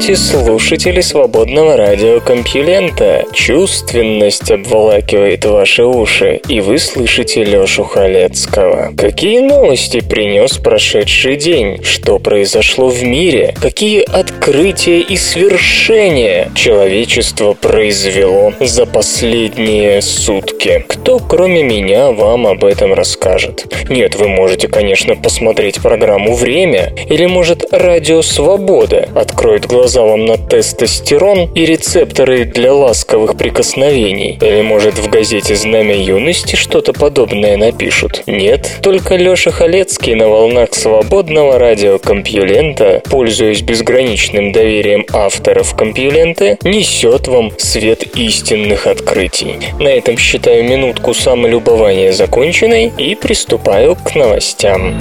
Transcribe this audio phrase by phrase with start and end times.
[0.00, 3.24] Здравствуйте, слушатели свободного радиокомпьюлента.
[3.32, 8.92] Чувственность обволакивает ваши уши, и вы слышите Лёшу Халецкого.
[8.96, 11.82] Какие новости принес прошедший день?
[11.82, 13.56] Что произошло в мире?
[13.60, 20.84] Какие открытия и свершения человечество произвело за последние сутки?
[20.86, 23.66] Кто, кроме меня, вам об этом расскажет?
[23.88, 30.36] Нет, вы можете, конечно, посмотреть программу «Время» или, может, «Радио Свобода» откроет глаза вам на
[30.36, 34.38] тестостерон и рецепторы для ласковых прикосновений.
[34.40, 38.22] Или, может, в газете «Знамя юности» что-то подобное напишут.
[38.26, 47.52] Нет, только Леша Халецкий на волнах свободного радиокомпьюлента, пользуясь безграничным доверием авторов компьюлента, несет вам
[47.58, 49.56] свет истинных открытий.
[49.78, 54.94] На этом считаю минутку самолюбования законченной и приступаю к новостям.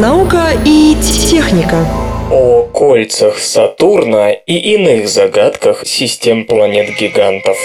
[0.00, 0.96] Наука и
[1.30, 1.86] техника.
[2.30, 7.56] О кольцах Сатурна и иных загадках систем планет-гигантов.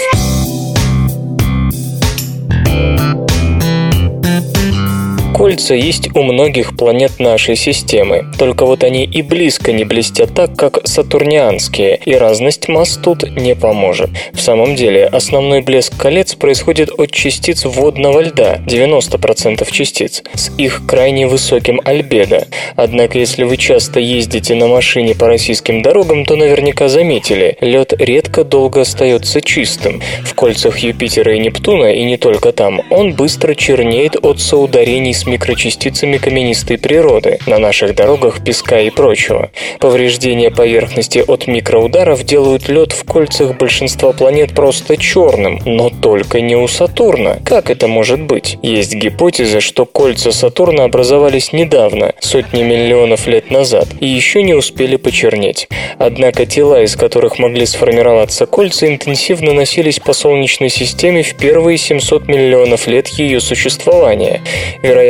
[5.34, 10.54] Кольца есть у многих планет нашей системы, только вот они и близко не блестят так,
[10.54, 14.10] как сатурнианские, и разность масс тут не поможет.
[14.32, 20.82] В самом деле, основной блеск колец происходит от частиц водного льда, 90% частиц, с их
[20.86, 22.46] крайне высоким альбедо.
[22.76, 28.44] Однако, если вы часто ездите на машине по российским дорогам, то наверняка заметили, лед редко
[28.44, 30.00] долго остается чистым.
[30.22, 35.23] В кольцах Юпитера и Нептуна, и не только там, он быстро чернеет от соударений с
[35.26, 39.50] микрочастицами каменистой природы, на наших дорогах песка и прочего.
[39.80, 46.56] Повреждения поверхности от микроударов делают лед в кольцах большинства планет просто черным, но только не
[46.56, 47.38] у Сатурна.
[47.44, 48.58] Как это может быть?
[48.62, 54.96] Есть гипотеза, что кольца Сатурна образовались недавно, сотни миллионов лет назад, и еще не успели
[54.96, 55.68] почернеть.
[55.98, 62.28] Однако тела, из которых могли сформироваться кольца, интенсивно носились по Солнечной системе в первые 700
[62.28, 64.42] миллионов лет ее существования.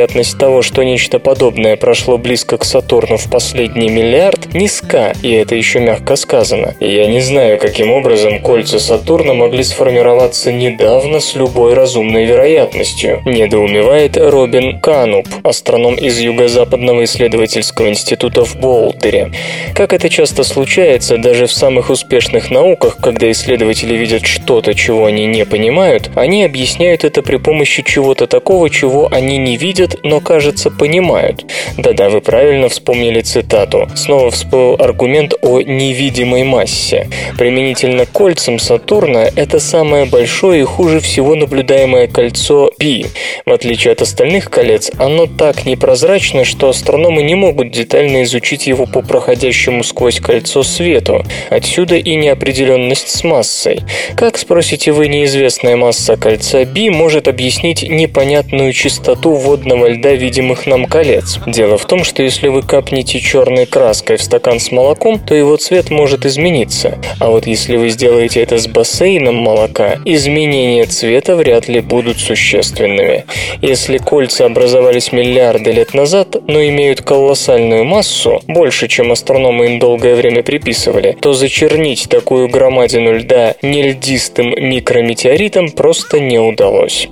[0.05, 5.55] Вероятность того, что нечто подобное прошло близко к Сатурну в последний миллиард, низка, и это
[5.55, 6.75] еще мягко сказано.
[6.79, 14.15] Я не знаю, каким образом кольца Сатурна могли сформироваться недавно с любой разумной вероятностью, недоумевает
[14.15, 19.31] Робин Кануп, астроном из Юго-Западного исследовательского института в Болтере.
[19.73, 25.25] Как это часто случается, даже в самых успешных науках, когда исследователи видят что-то, чего они
[25.25, 30.71] не понимают, они объясняют это при помощи чего-то такого, чего они не видят, но, кажется,
[30.71, 31.45] понимают.
[31.77, 33.87] Да-да, вы правильно вспомнили цитату.
[33.95, 37.09] Снова всплыл аргумент о невидимой массе.
[37.37, 43.07] Применительно кольцам Сатурна это самое большое и хуже всего наблюдаемое кольцо Пи.
[43.45, 48.85] В отличие от остальных колец, оно так непрозрачно, что астрономы не могут детально изучить его
[48.85, 51.23] по проходящему сквозь кольцо свету.
[51.49, 53.81] Отсюда и неопределенность с массой.
[54.15, 60.85] Как, спросите вы, неизвестная масса кольца Би может объяснить непонятную чистоту водного льда видимых нам
[60.85, 61.39] колец?
[61.45, 65.57] Дело в том, что если вы капнете черной краской в стакан с молоком, то его
[65.57, 66.97] цвет может измениться.
[67.19, 73.25] А вот если вы сделаете это с бассейном молока, изменения цвета вряд ли будут существенными.
[73.61, 80.15] Если кольца образовались миллиарды лет назад, но имеют колоссальную массу, больше, чем астрономы им долгое
[80.15, 87.07] время приписывали, то зачернить такую громадину льда нельдистым микрометеоритом просто не удалось.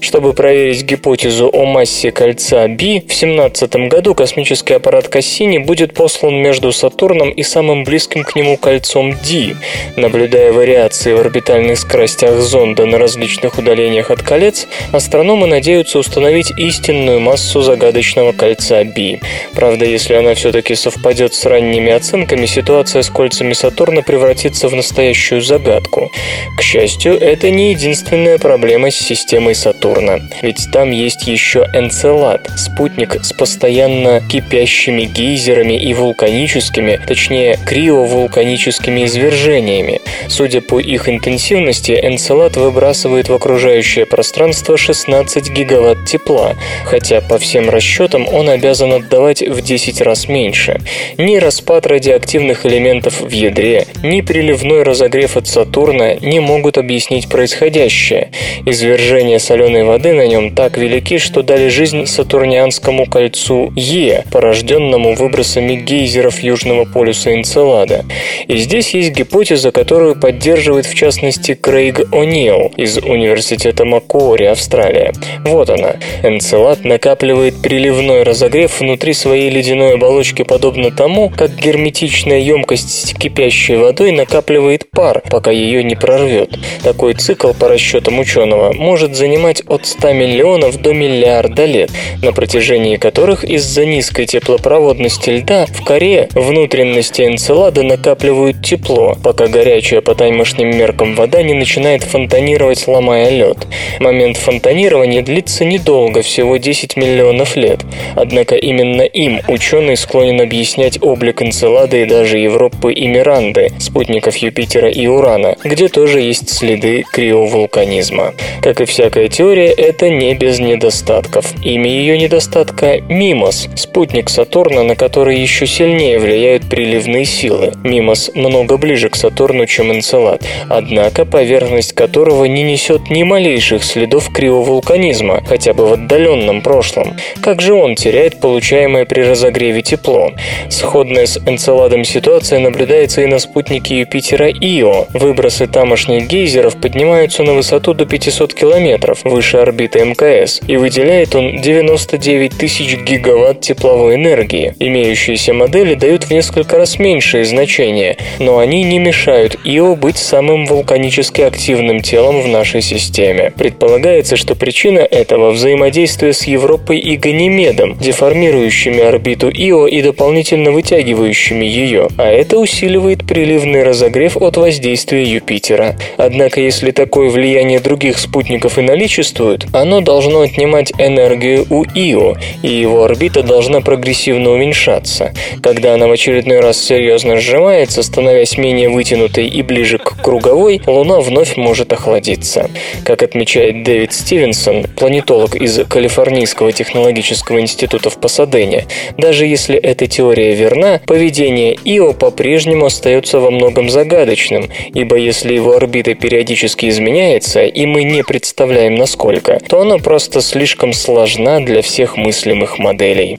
[0.00, 6.36] Чтобы проверить гипотезу о массе кольца Би, в 17 году космический аппарат Кассини будет послан
[6.36, 9.56] между Сатурном и самым близким к нему кольцом Ди.
[9.96, 17.20] Наблюдая вариации в орбитальных скоростях зонда на различных удалениях от колец, астрономы надеются установить истинную
[17.20, 19.20] массу загадочного кольца Би.
[19.52, 25.42] Правда, если она все-таки совпадет с ранними оценками, ситуация с кольцами Сатурна превратится в настоящую
[25.42, 26.12] загадку.
[26.56, 32.50] К счастью, это не единственная проблема с системой Сатурна, ведь там есть еще НЦ Энцелад,
[32.58, 40.02] спутник с постоянно кипящими гейзерами и вулканическими, точнее, криовулканическими извержениями.
[40.28, 47.70] Судя по их интенсивности, Энцелад выбрасывает в окружающее пространство 16 гигаватт тепла, хотя по всем
[47.70, 50.82] расчетам он обязан отдавать в 10 раз меньше.
[51.16, 58.30] Ни распад радиоактивных элементов в ядре, ни приливной разогрев от Сатурна не могут объяснить происходящее.
[58.66, 65.74] Извержения соленой воды на нем так велики, что дали жизнь Сатурнианскому кольцу Е, порожденному выбросами
[65.74, 68.04] гейзеров Южного полюса Энцелада.
[68.48, 75.12] И здесь есть гипотеза, которую поддерживает в частности Крейг О'Нил из Университета Маккуори, Австралия.
[75.44, 75.96] Вот она.
[76.22, 83.76] Энцелад накапливает приливной разогрев внутри своей ледяной оболочки подобно тому, как герметичная емкость с кипящей
[83.76, 86.50] водой накапливает пар, пока ее не прорвет.
[86.82, 91.73] Такой цикл, по расчетам ученого, может занимать от 100 миллионов до миллиарда лет,
[92.22, 100.00] на протяжении которых из-за низкой теплопроводности льда в коре внутренности Энцелада накапливают тепло, пока горячая
[100.00, 103.66] по таймошним меркам вода не начинает фонтанировать, ломая лед.
[104.00, 107.80] Момент фонтанирования длится недолго, всего 10 миллионов лет.
[108.14, 114.88] Однако именно им ученый склонен объяснять облик Энцелада и даже Европы и Миранды, спутников Юпитера
[114.88, 118.34] и Урана, где тоже есть следы криовулканизма.
[118.62, 121.52] Как и всякая теория, это не без недостатков.
[121.64, 127.72] Имя ее недостатка– Мимос, спутник Сатурна, на который еще сильнее влияют приливные силы.
[127.82, 134.30] Мимос много ближе к Сатурну, чем Энцелад, однако поверхность которого не несет ни малейших следов
[134.30, 137.16] криовулканизма, хотя бы в отдаленном прошлом.
[137.40, 140.32] Как же он теряет получаемое при разогреве тепло?
[140.68, 145.06] Сходная с Энцеладом ситуация наблюдается и на спутнике Юпитера Ио.
[145.14, 151.53] Выбросы тамошних гейзеров поднимаются на высоту до 500 километров выше орбиты МКС, и выделяет он
[151.60, 154.74] 99 тысяч гигаватт тепловой энергии.
[154.80, 160.66] Имеющиеся модели дают в несколько раз меньшее значение, но они не мешают Ио быть самым
[160.66, 163.52] вулканически активным телом в нашей системе.
[163.56, 171.64] Предполагается, что причина этого взаимодействие с Европой и Ганимедом, деформирующими орбиту Ио и дополнительно вытягивающими
[171.64, 175.94] ее, а это усиливает приливный разогрев от воздействия Юпитера.
[176.16, 182.68] Однако, если такое влияние других спутников и наличествует, оно должно отнимать энергию у Ио, и
[182.68, 185.32] его орбита должна прогрессивно уменьшаться.
[185.62, 191.20] Когда она в очередной раз серьезно сжимается, становясь менее вытянутой и ближе к круговой, Луна
[191.20, 192.70] вновь может охладиться.
[193.04, 198.86] Как отмечает Дэвид Стивенсон, планетолог из Калифорнийского технологического института в Пасадене,
[199.18, 205.76] даже если эта теория верна, поведение Ио по-прежнему остается во многом загадочным, ибо если его
[205.76, 212.16] орбита периодически изменяется, и мы не представляем насколько, то она просто слишком сложна для всех
[212.16, 213.36] мыслимых моделей.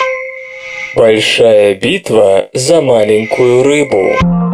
[0.95, 4.44] Большая битва за маленькую рыбу.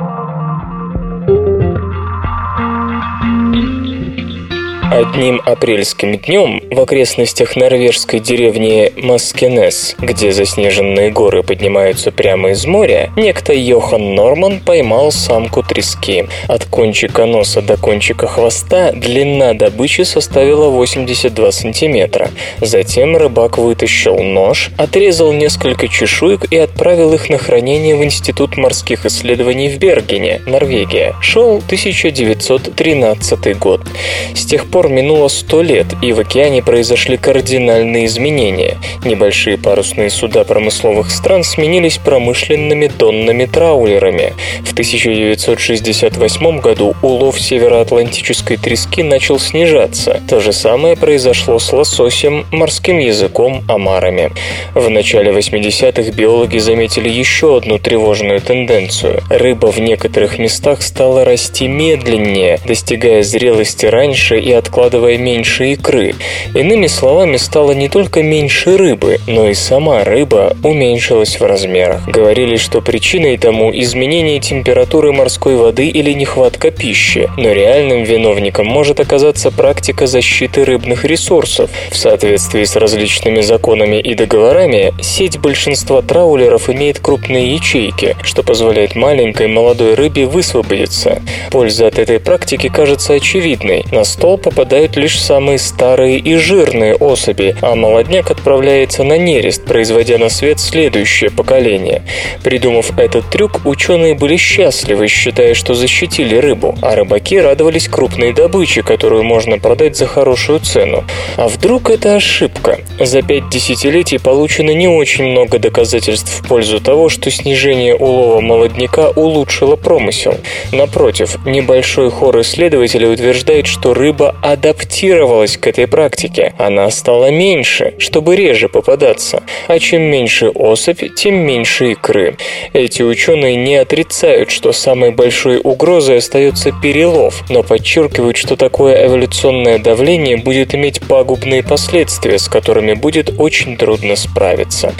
[4.92, 13.10] Одним апрельским днем в окрестностях норвежской деревни Маскенес, где заснеженные горы поднимаются прямо из моря,
[13.16, 16.28] некто Йохан Норман поймал самку трески.
[16.50, 22.30] От кончика носа до кончика хвоста длина добычи составила 82 сантиметра.
[22.60, 29.06] Затем рыбак вытащил нож, отрезал несколько чешуек и отправил их на хранение в Институт морских
[29.06, 31.16] исследований в Бергене, Норвегия.
[31.22, 33.88] Шел 1913 год.
[34.36, 38.80] С тех пор пор минуло сто лет, и в океане произошли кардинальные изменения.
[39.06, 44.34] Небольшие парусные суда промысловых стран сменились промышленными донными траулерами.
[44.66, 50.20] В 1968 году улов североатлантической трески начал снижаться.
[50.28, 54.32] То же самое произошло с лососем, морским языком, омарами.
[54.74, 59.22] В начале 80-х биологи заметили еще одну тревожную тенденцию.
[59.30, 66.16] Рыба в некоторых местах стала расти медленнее, достигая зрелости раньше и от откладывая меньше икры.
[66.56, 72.08] Иными словами, стало не только меньше рыбы, но и сама рыба уменьшилась в размерах.
[72.08, 79.02] Говорили, что причиной тому изменение температуры морской воды или нехватка пищи, но реальным виновником может
[79.02, 81.70] оказаться практика защиты рыбных ресурсов.
[81.90, 88.96] В соответствии с различными законами и договорами, сеть большинства траулеров имеет крупные ячейки, что позволяет
[88.96, 91.22] маленькой молодой рыбе высвободиться.
[91.52, 93.84] Польза от этой практики кажется очевидной.
[93.92, 100.18] На стол попадают лишь самые старые и жирные особи, а молодняк отправляется на нерест, производя
[100.18, 102.02] на свет следующее поколение.
[102.44, 108.84] Придумав этот трюк, ученые были счастливы, считая, что защитили рыбу, а рыбаки радовались крупной добыче,
[108.84, 111.06] которую можно продать за хорошую цену.
[111.38, 112.80] А вдруг это ошибка?
[113.00, 119.12] За пять десятилетий получено не очень много доказательств в пользу того, что снижение улова молодняка
[119.12, 120.36] улучшило промысел.
[120.74, 126.54] Напротив, небольшой хор исследователей утверждает, что рыба адаптировалась к этой практике.
[126.58, 129.44] Она стала меньше, чтобы реже попадаться.
[129.68, 132.38] А чем меньше особь, тем меньше икры.
[132.74, 139.80] Эти ученые не отрицают, что самой большой угрозой остается перелов, но подчеркивают, что такое эволюционное
[139.80, 144.94] давление будет иметь пагубные последствия, с которыми будет очень трудно справиться.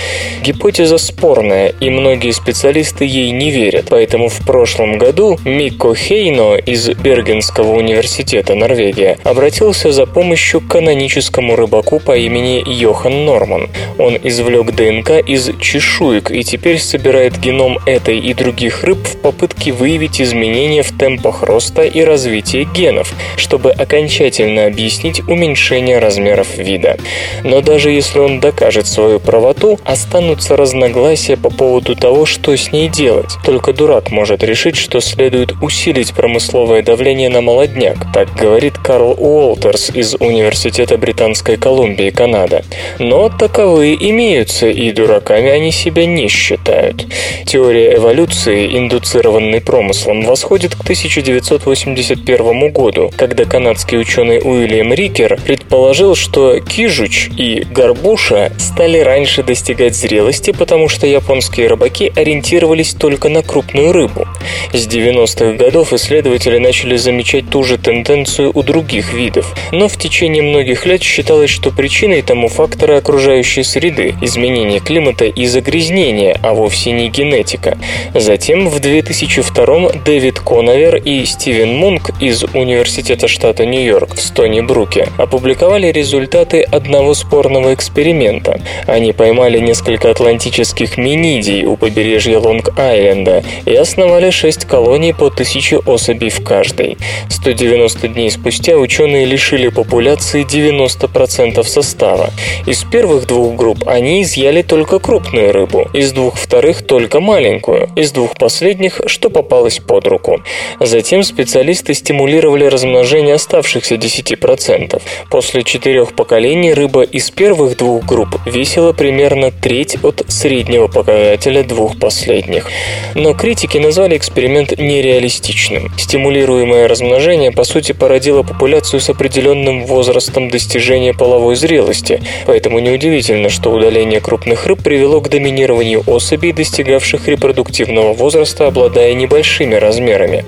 [0.44, 6.90] Гипотеза спорная, и многие специалисты ей не верят, поэтому в прошлом году Микко Хейно из
[6.90, 13.70] Бергенского университета Норвегия обратился за помощью к каноническому рыбаку по имени Йохан Норман.
[13.98, 19.72] Он извлек ДНК из чешуек и теперь собирает геном этой и других рыб в попытке
[19.72, 26.98] выявить изменения в темпах роста и развития генов, чтобы окончательно объяснить уменьшение размеров вида.
[27.44, 32.90] Но даже если он докажет свою правоту, останутся разногласия по поводу того, что с ней
[32.90, 33.38] делать.
[33.46, 39.92] Только дурак может решить, что следует усилить промысловое давление на молодняк, так говорит Карл Уолтерс
[39.92, 42.64] из Университета Британской Колумбии, Канада.
[42.98, 47.06] Но таковые имеются, и дураками они себя не считают.
[47.46, 56.60] Теория эволюции, индуцированной промыслом, восходит к 1981 году, когда канадский ученый Уильям Рикер предположил, что
[56.60, 63.92] кижуч и горбуша стали раньше достигать зрелости, потому что японские рыбаки ориентировались только на крупную
[63.92, 64.28] рыбу.
[64.74, 70.42] С 90-х годов исследователи начали замечать ту же тенденцию у других видов, но в течение
[70.42, 76.92] многих лет считалось, что причиной тому факторы окружающей среды, изменение климата и загрязнение, а вовсе
[76.92, 77.78] не генетика.
[78.14, 85.88] Затем в 2002 Дэвид Коновер и Стивен Мунк из Университета штата Нью-Йорк в Стони-Бруке опубликовали
[85.88, 88.62] результаты одного спорного эксперимента.
[88.88, 96.30] Они поймали несколько атлантических минидий у побережья Лонг-Айленда и основали шесть колоний по тысяче особей
[96.30, 96.98] в каждой.
[97.30, 102.32] 190 дней спустя ученые лишили популяции 90% состава.
[102.66, 108.12] Из первых двух групп они изъяли только крупную рыбу, из двух вторых только маленькую, из
[108.12, 110.42] двух последних, что попалось под руку.
[110.80, 115.02] Затем специалисты стимулировали размножение оставшихся 10%.
[115.30, 122.00] После четырех поколений рыба из первых двух групп весила примерно треть от среднего показателя двух
[122.00, 122.70] последних.
[123.16, 125.92] Но критики назвали эксперимент нереалистичным.
[125.98, 133.72] Стимулируемое размножение, по сути, породило популяцию с определенным возрастом достижения половой зрелости, поэтому неудивительно, что
[133.72, 140.46] удаление крупных рыб привело к доминированию особей, достигавших репродуктивного возраста, обладая небольшими размерами.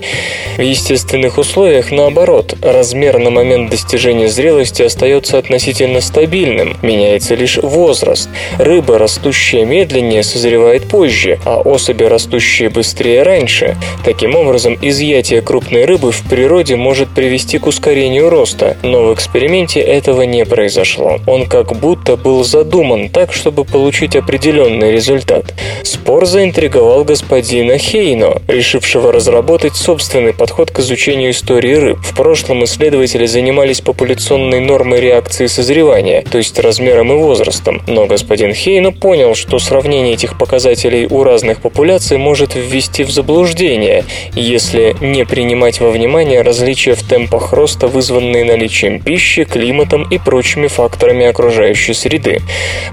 [0.56, 8.28] В естественных условиях, наоборот, размер на момент достижения зрелости остается относительно стабильным, меняется лишь возраст.
[8.58, 13.76] Рыба, растущая медленнее, созревает позже, а особи, растущие быстрее, раньше.
[14.04, 19.80] Таким образом, изъятие крупной рыбы в природе может привести к ускорению роста, но в эксперименте
[19.80, 21.18] этого не произошло.
[21.26, 25.54] Он как будто был задуман так, чтобы получить определенный результат.
[25.82, 31.98] Спор заинтриговал господина Хейно, решившего разработать собственный подход к изучению истории рыб.
[32.02, 38.52] В прошлом исследователи занимались популяционной нормой реакции созревания, то есть размером и возрастом, но господин
[38.52, 45.24] Хейно понял, что сравнение этих показателей у разных популяций может ввести в заблуждение, если не
[45.24, 47.86] принимать во внимание различия в темпах роста,
[48.24, 52.40] вызванные наличием пищи, климатом и прочими факторами окружающей среды.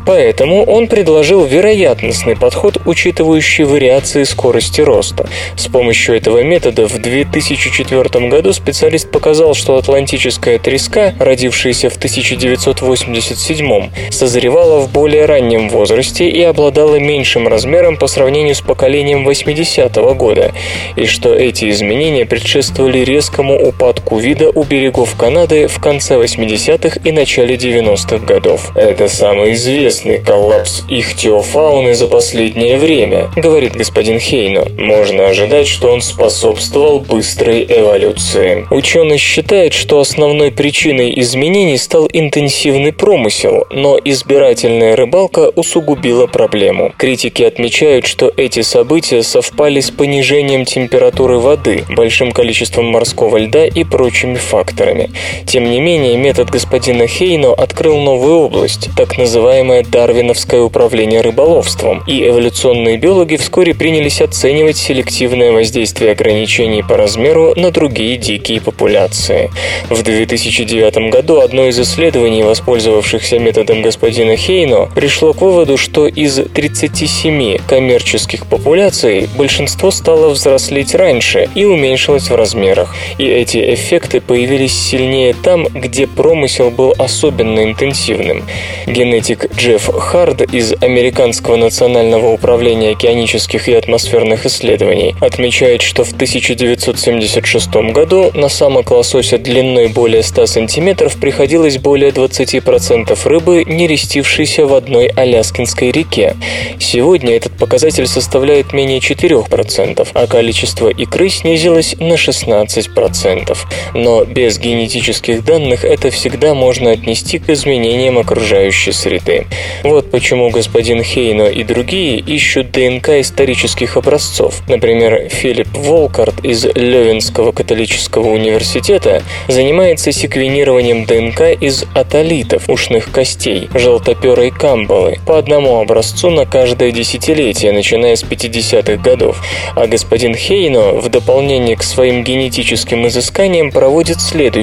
[0.06, 5.30] Поэтому он предложил вероятностный подход, учитывающий вариации скорости роста.
[5.56, 13.90] С помощью этого метода в 2004 году специалист показал, что атлантическая треска, родившаяся в 1987
[14.10, 20.52] созревала в более раннем возрасте и обладала меньшим размером по сравнению с поколением 80-го года,
[20.96, 27.12] и что эти изменения предшествовали резкому упадку вида у берегов Канады в конце 80-х и
[27.12, 28.72] начале 90-х годов.
[28.76, 34.66] Это самый известный коллапс ихтиофауны за последнее время, говорит господин Хейно.
[34.78, 38.66] Можно ожидать, что он способствовал быстрой эволюции.
[38.72, 46.94] Ученый считает, что основной причиной изменений стал интенсивный промысел, но избирательная рыбалка усугубила проблему.
[46.98, 53.84] Критики отмечают, что эти события совпали с понижением температуры воды, большим количеством морского льда и
[53.84, 55.01] прочими факторами.
[55.02, 55.10] Рыбаками.
[55.46, 62.28] Тем не менее, метод господина Хейно открыл новую область, так называемое дарвиновское управление рыболовством, и
[62.28, 69.52] эволюционные биологи вскоре принялись оценивать селективное воздействие ограничений по размеру на другие дикие популяции.
[69.90, 76.36] В 2009 году одно из исследований, воспользовавшихся методом господина Хейно, пришло к выводу, что из
[76.54, 82.96] 37 коммерческих популяций большинство стало взрослеть раньше и уменьшилось в размерах.
[83.18, 88.44] И эти эффекты появились сильнее там, где промысел был особенно интенсивным.
[88.86, 97.74] Генетик Джефф Хард из Американского национального управления океанических и атмосферных исследований отмечает, что в 1976
[97.94, 104.74] году на самок лосося длиной более 100 см приходилось более 20% рыбы, не рестившейся в
[104.74, 106.36] одной Аляскинской реке.
[106.80, 113.58] Сегодня этот показатель составляет менее 4%, а количество икры снизилось на 16%.
[113.94, 119.46] Но без генетических данных это всегда можно отнести к изменениям окружающей среды.
[119.84, 124.64] Вот почему господин Хейно и другие ищут ДНК исторических образцов.
[124.68, 134.50] Например, Филипп Волкарт из Левинского католического университета занимается секвенированием ДНК из атолитов, ушных костей, желтоперой
[134.50, 139.44] камбалы, по одному образцу на каждое десятилетие, начиная с 50-х годов.
[139.76, 144.20] А господин Хейно в дополнение к своим генетическим изысканиям проводит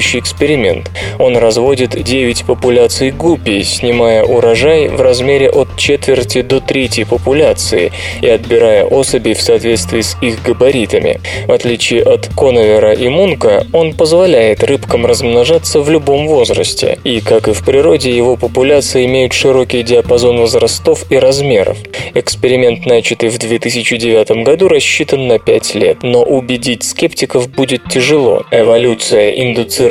[0.09, 0.91] следующий эксперимент.
[1.19, 8.29] Он разводит 9 популяций гуппий, снимая урожай в размере от четверти до трети популяции и
[8.29, 11.21] отбирая особей в соответствии с их габаритами.
[11.47, 17.49] В отличие от коновера и мунка, он позволяет рыбкам размножаться в любом возрасте, и, как
[17.49, 21.77] и в природе, его популяции имеют широкий диапазон возрастов и размеров.
[22.15, 28.45] Эксперимент, начатый в 2009 году, рассчитан на 5 лет, но убедить скептиков будет тяжело.
[28.51, 29.31] Эволюция,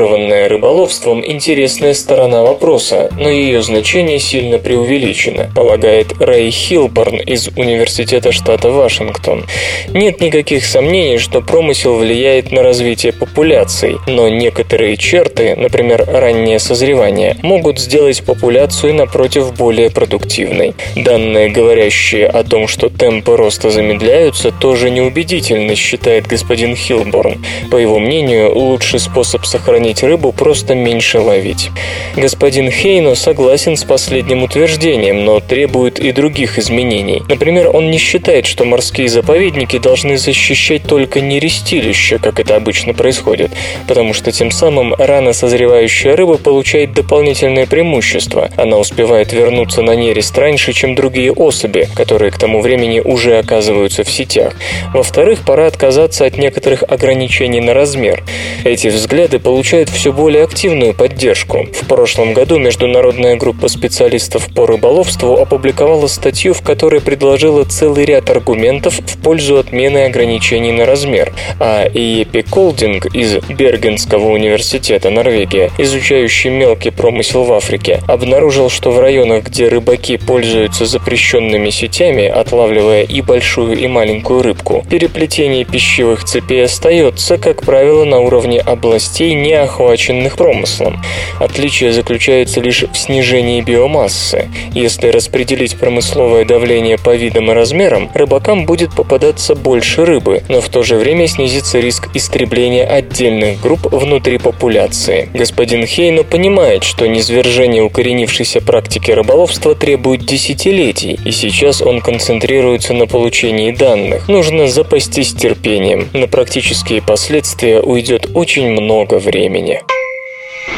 [0.07, 8.31] индуцированная рыболовством, интересная сторона вопроса, но ее значение сильно преувеличено, полагает Рэй Хилборн из Университета
[8.31, 9.45] штата Вашингтон.
[9.89, 17.37] Нет никаких сомнений, что промысел влияет на развитие популяций, но некоторые черты, например, раннее созревание,
[17.41, 20.73] могут сделать популяцию напротив более продуктивной.
[20.95, 27.43] Данные, говорящие о том, что темпы роста замедляются, тоже неубедительны, считает господин Хилборн.
[27.71, 31.71] По его мнению, лучший способ сохранить рыбу просто меньше ловить.
[32.15, 37.21] Господин Хейно согласен с последним утверждением, но требует и других изменений.
[37.27, 43.51] Например, он не считает, что морские заповедники должны защищать только нерестилище, как это обычно происходит,
[43.87, 48.49] потому что тем самым рано созревающая рыба получает дополнительное преимущество.
[48.57, 54.03] Она успевает вернуться на нерест раньше, чем другие особи, которые к тому времени уже оказываются
[54.03, 54.53] в сетях.
[54.93, 58.23] Во-вторых, пора отказаться от некоторых ограничений на размер.
[58.63, 61.67] Эти взгляды получают все более активную поддержку.
[61.73, 68.29] В прошлом году международная группа специалистов по рыболовству опубликовала статью, в которой предложила целый ряд
[68.29, 76.49] аргументов в пользу отмены ограничений на размер, а Иепи Колдинг из Бергенского университета Норвегия, изучающий
[76.49, 83.21] мелкий промысел в Африке, обнаружил, что в районах, где рыбаки пользуются запрещенными сетями, отлавливая и
[83.21, 90.35] большую, и маленькую рыбку, переплетение пищевых цепей остается, как правило, на уровне областей, не охваченных
[90.37, 91.01] промыслом.
[91.39, 94.49] Отличие заключается лишь в снижении биомассы.
[94.73, 100.69] Если распределить промысловое давление по видам и размерам, рыбакам будет попадаться больше рыбы, но в
[100.69, 105.29] то же время снизится риск истребления отдельных групп внутри популяции.
[105.33, 113.07] Господин Хейно понимает, что низвержение укоренившейся практики рыболовства требует десятилетий, и сейчас он концентрируется на
[113.07, 114.27] получении данных.
[114.27, 116.07] Нужно запастись терпением.
[116.13, 119.56] На практические последствия уйдет очень много времени.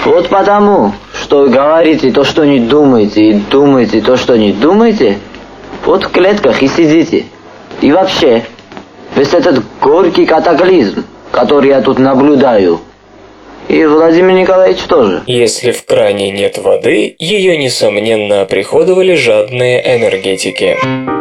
[0.05, 5.19] Вот потому, что говорите то, что не думаете, и думаете то, что не думаете,
[5.85, 7.25] вот в клетках и сидите.
[7.81, 8.43] И вообще,
[9.15, 12.79] весь этот горький катаклизм, который я тут наблюдаю,
[13.69, 15.21] и Владимир Николаевич тоже.
[15.27, 21.18] Если в кране нет воды, ее, несомненно, приходовали жадные энергетики.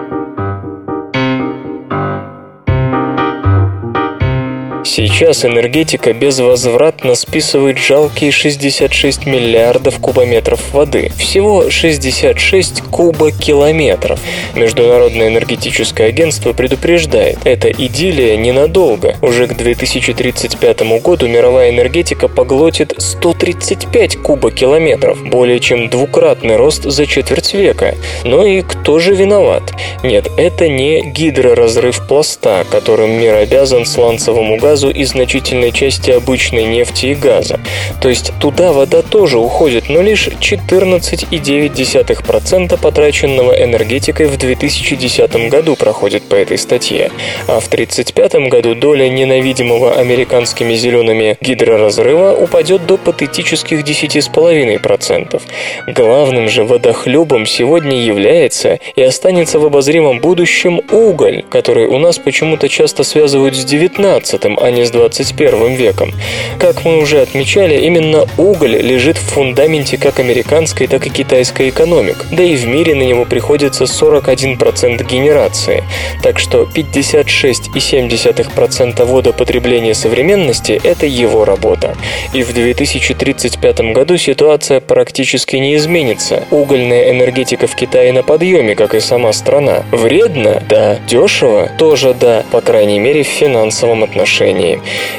[4.89, 11.13] Сейчас энергетика безвозвратно списывает жалкие 66 миллиардов кубометров воды.
[11.19, 14.19] Всего 66 кубокилометров.
[14.55, 19.15] Международное энергетическое агентство предупреждает, эта идиллия ненадолго.
[19.21, 27.53] Уже к 2035 году мировая энергетика поглотит 135 кубокилометров, более чем двукратный рост за четверть
[27.53, 27.95] века.
[28.25, 29.65] Но и кто же виноват?
[30.03, 36.65] Нет, это не гидроразрыв пласта, которым мир обязан сланцевому газу газу и значительной части обычной
[36.65, 37.59] нефти и газа.
[38.01, 46.29] То есть туда вода тоже уходит, но лишь 14,9% потраченного энергетикой в 2010 году проходит
[46.29, 47.11] по этой статье.
[47.49, 55.43] А в 1935 году доля ненавидимого американскими зелеными гидроразрыва упадет до патетических 10,5%.
[55.89, 62.69] Главным же водохлебом сегодня является и останется в обозримом будущем уголь, который у нас почему-то
[62.69, 66.13] часто связывают с 19, а не с 21 веком.
[66.59, 72.27] Как мы уже отмечали, именно уголь лежит в фундаменте как американской, так и китайской экономик,
[72.31, 75.85] да и в мире на него приходится 41% генерации.
[76.23, 81.97] Так что 56,7% водопотребления современности– это его работа.
[82.33, 86.45] И в 2035 году ситуация практически не изменится.
[86.51, 89.85] Угольная энергетика в Китае на подъеме, как и сама страна.
[89.93, 90.63] Вредно?
[90.69, 90.99] Да.
[91.09, 91.71] Дешево?
[91.79, 92.45] Тоже да.
[92.51, 94.58] По крайней мере, в финансовом отношении.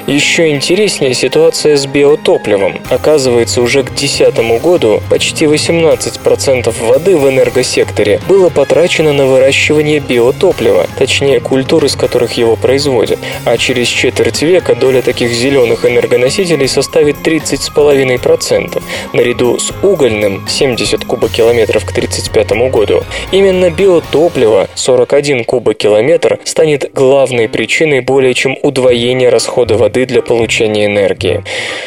[0.08, 2.80] Еще интереснее ситуация с биотопливом.
[2.90, 10.88] Оказывается, уже к 2010 году почти 18% воды в энергосекторе было потрачено на выращивание биотоплива,
[10.98, 13.20] точнее культур, из которых его производят.
[13.46, 18.82] А через четверть века доля таких зеленых энергоносителей составит 30,5%,
[19.14, 23.04] наряду с угольным 70 кубокилометров к 1935 году.
[23.32, 31.44] Именно биотопливо 41 кубокилометр станет главной причиной более чем удвоения расхода воды для получения энергии.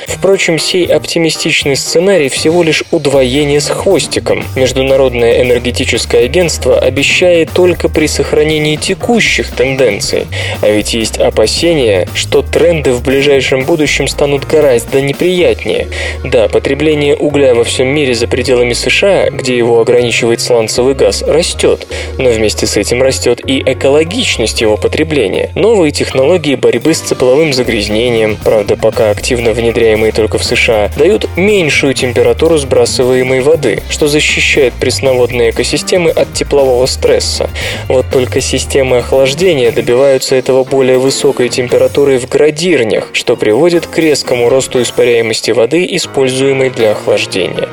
[0.07, 4.45] Впрочем, сей оптимистичный сценарий всего лишь удвоение с хвостиком.
[4.57, 10.27] Международное энергетическое агентство обещает только при сохранении текущих тенденций.
[10.61, 15.89] А ведь есть опасения, что тренды в ближайшем будущем станут гораздо неприятнее.
[16.25, 21.87] Да, потребление угля во всем мире за пределами США, где его ограничивает сланцевый газ, растет,
[22.19, 25.51] но вместе с этим растет и экологичность его потребления.
[25.55, 31.95] Новые технологии борьбы с тепловым загрязнением, правда пока активно внедряемые только в США, дают меньшую
[31.95, 37.49] температуру сбрасываемой воды, что защищает пресноводные экосистемы от теплового стресса.
[37.89, 44.49] Вот только системы охлаждения добиваются этого более высокой температуры в градирнях, что приводит к резкому
[44.49, 47.69] росту испаряемости воды, используемой для охлаждения.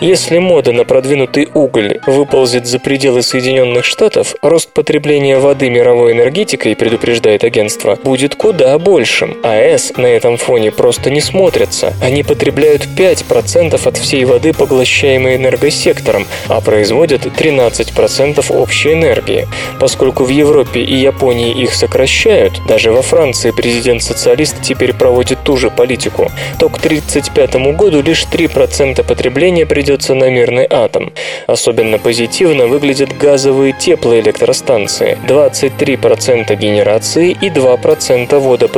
[0.00, 6.76] Если мода на продвинутый уголь выползет за пределы Соединенных Штатов, рост потребления воды мировой энергетикой,
[6.76, 9.36] предупреждает агентство, будет куда большим.
[9.42, 11.92] АЭС на этом фоне просто не смотрятся.
[12.02, 19.46] Они потребляют 5% от всей воды, поглощаемой энергосектором, а производят 13% общей энергии.
[19.78, 25.70] Поскольку в Европе и Японии их сокращают, даже во Франции президент-социалист теперь проводит ту же
[25.70, 31.12] политику, то к 1935 году лишь 3% потребления придется на мирный атом.
[31.46, 38.77] Особенно позитивно выглядят газовые теплоэлектростанции– 23% генерации и 2% водопотребления.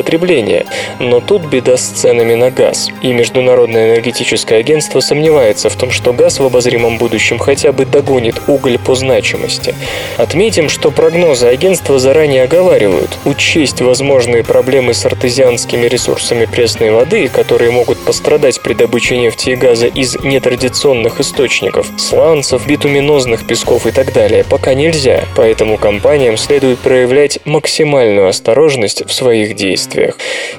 [0.98, 2.88] Но тут беда с ценами на газ.
[3.02, 8.40] И Международное энергетическое агентство сомневается в том, что газ в обозримом будущем хотя бы догонит
[8.46, 9.74] уголь по значимости.
[10.16, 17.70] Отметим, что прогнозы агентства заранее оговаривают учесть возможные проблемы с артезианскими ресурсами пресной воды, которые
[17.70, 24.12] могут пострадать при добыче нефти и газа из нетрадиционных источников– сланцев, битуминозных песков и так
[24.12, 29.89] далее, пока нельзя, поэтому компаниям следует проявлять максимальную осторожность в своих действиях.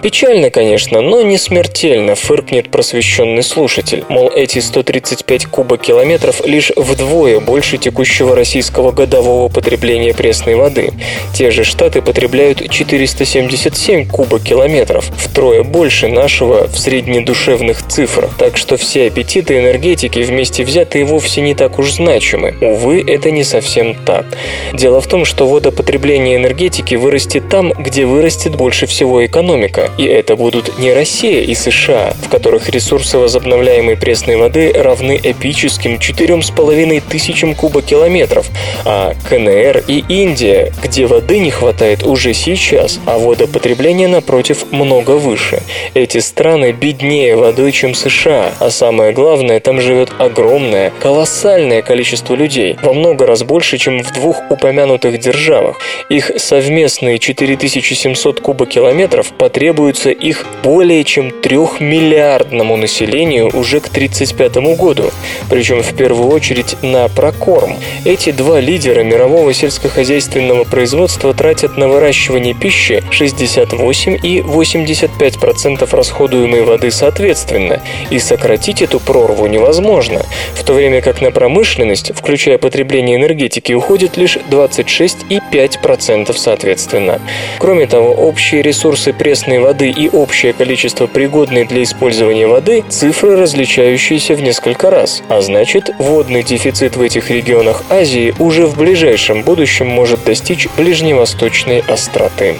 [0.02, 4.04] Печально, конечно, но не смертельно, фыркнет просвещенный слушатель.
[4.10, 10.91] Мол, эти 135 кубокилометров лишь вдвое больше текущего российского годового потребления пресной воды.
[11.34, 18.32] Те же штаты потребляют 477 кубокилометров, втрое больше нашего в среднедушевных цифрах.
[18.38, 22.56] Так что все аппетиты энергетики вместе взятые вовсе не так уж значимы.
[22.62, 24.26] Увы, это не совсем так.
[24.74, 29.89] Дело в том, что водопотребление энергетики вырастет там, где вырастет больше всего экономика.
[29.97, 35.95] И это будут не Россия и США, в которых ресурсы возобновляемой пресной воды равны эпическим
[35.95, 38.47] 4,5 тысячам кубокилометров,
[38.86, 45.62] а КНР и Индия, где воды не хватает уже сейчас, а водопотребление, напротив, много выше.
[45.93, 52.77] Эти страны беднее водой, чем США, а самое главное, там живет огромное, колоссальное количество людей,
[52.81, 55.77] во много раз больше, чем в двух упомянутых державах.
[56.10, 59.00] Их совместные 4700 кубокилометров
[59.37, 65.11] потребуются их более чем трехмиллиардному населению уже к 1935 году,
[65.49, 67.77] причем в первую очередь на прокорм.
[68.05, 76.91] Эти два лидера мирового сельскохозяйственного производства тратят на выращивание пищи 68 и 85% расходуемой воды
[76.91, 80.21] соответственно, и сократить эту прорву невозможно,
[80.53, 87.19] в то время как на промышленность, включая потребление энергетики, уходит лишь 26 и 5% соответственно.
[87.59, 93.38] Кроме того, общие ресурсы ресурсы пресной воды и общее количество пригодной для использования воды– цифры,
[93.38, 95.23] различающиеся в несколько раз.
[95.30, 101.80] А значит, водный дефицит в этих регионах Азии уже в ближайшем будущем может достичь ближневосточной
[101.88, 102.56] остроты.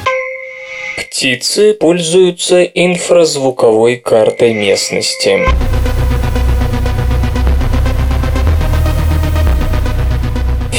[0.98, 5.42] Птицы пользуются инфразвуковой картой местности.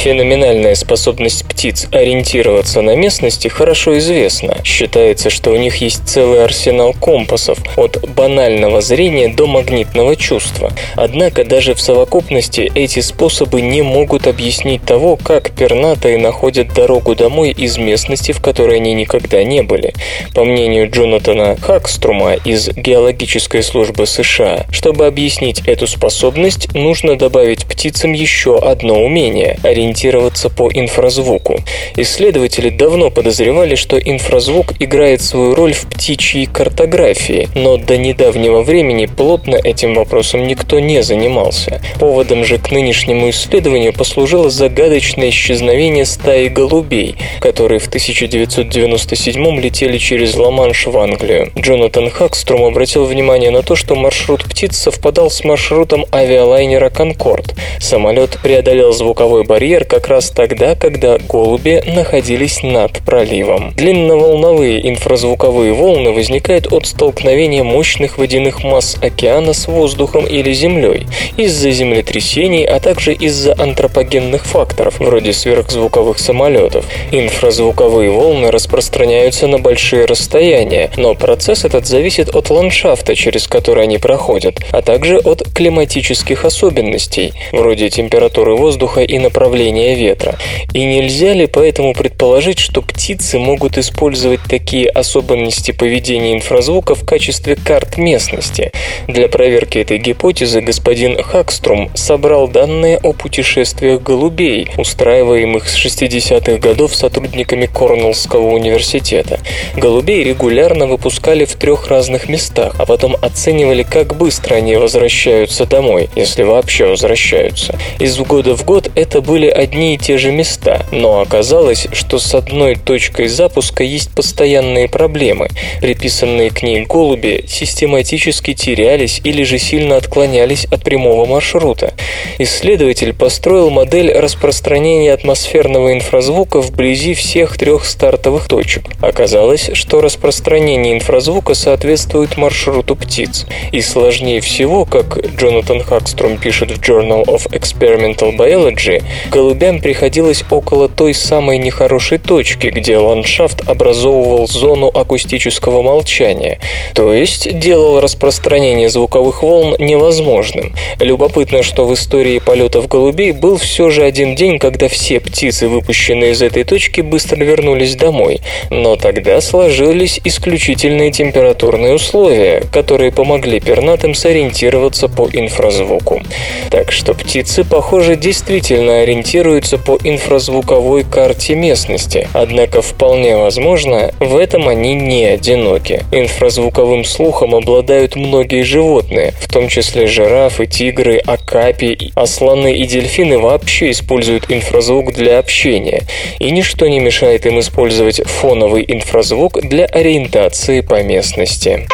[0.03, 4.57] Феноменальная способность птиц ориентироваться на местности хорошо известна.
[4.65, 10.73] Считается, что у них есть целый арсенал компасов, от банального зрения до магнитного чувства.
[10.95, 17.51] Однако даже в совокупности эти способы не могут объяснить того, как пернатые находят дорогу домой
[17.51, 19.93] из местности, в которой они никогда не были.
[20.35, 28.11] По мнению Джонатана Хакструма из Геологической службы США, чтобы объяснить эту способность, нужно добавить птицам
[28.11, 31.59] еще одно умение– ориентироваться ориентироваться по инфразвуку.
[31.95, 39.05] Исследователи давно подозревали, что инфразвук играет свою роль в птичьей картографии, но до недавнего времени
[39.05, 41.81] плотно этим вопросом никто не занимался.
[41.99, 50.35] Поводом же к нынешнему исследованию послужило загадочное исчезновение стаи голубей, которые в 1997 летели через
[50.35, 51.51] Ла-Манш в Англию.
[51.57, 57.53] Джонатан Хакстром обратил внимание на то, что маршрут птиц совпадал с маршрутом авиалайнера «Конкорд».
[57.79, 63.73] Самолет преодолел звуковой барьер ветер как раз тогда, когда голуби находились над проливом.
[63.75, 71.05] Длинноволновые инфразвуковые волны возникают от столкновения мощных водяных масс океана с воздухом или землей,
[71.37, 76.85] из-за землетрясений, а также из-за антропогенных факторов, вроде сверхзвуковых самолетов.
[77.11, 83.97] Инфразвуковые волны распространяются на большие расстояния, но процесс этот зависит от ландшафта, через который они
[83.97, 90.35] проходят, а также от климатических особенностей, вроде температуры воздуха и направления направления ветра.
[90.73, 97.55] И нельзя ли поэтому предположить, что птицы могут использовать такие особенности поведения инфразвука в качестве
[97.55, 98.71] карт местности?
[99.07, 106.95] Для проверки этой гипотезы господин Хакструм собрал данные о путешествиях голубей, устраиваемых с 60-х годов
[106.95, 109.39] сотрудниками Корнеллского университета.
[109.75, 116.09] Голубей регулярно выпускали в трех разных местах, а потом оценивали, как быстро они возвращаются домой,
[116.15, 117.77] если вообще возвращаются.
[117.99, 122.35] Из года в год это были одни и те же места, но оказалось, что с
[122.35, 125.49] одной точкой запуска есть постоянные проблемы.
[125.81, 131.93] Приписанные к ней голуби систематически терялись или же сильно отклонялись от прямого маршрута.
[132.37, 138.83] Исследователь построил модель распространения атмосферного инфразвука вблизи всех трех стартовых точек.
[139.01, 143.45] Оказалось, что распространение инфразвука соответствует маршруту птиц.
[143.71, 149.03] И сложнее всего, как Джонатан Хакстром пишет в Journal of Experimental Biology,
[149.43, 156.59] голубям приходилось около той самой нехорошей точки, где ландшафт образовывал зону акустического молчания,
[156.95, 160.73] то есть делал распространение звуковых волн невозможным.
[160.97, 166.31] Любопытно, что в истории полетов голубей был все же один день, когда все птицы, выпущенные
[166.31, 168.39] из этой точки, быстро вернулись домой.
[168.69, 176.21] Но тогда сложились исключительные температурные условия, которые помогли пернатым сориентироваться по инфразвуку.
[176.69, 184.37] Так что птицы, похоже, действительно ориентировались ориентируются по инфразвуковой карте местности, однако вполне возможно, в
[184.37, 186.03] этом они не одиноки.
[186.11, 193.91] Инфразвуковым слухом обладают многие животные, в том числе жирафы, тигры, акапи, слоны и дельфины вообще
[193.91, 196.03] используют инфразвук для общения,
[196.39, 201.87] и ничто не мешает им использовать фоновый инфразвук для ориентации по местности.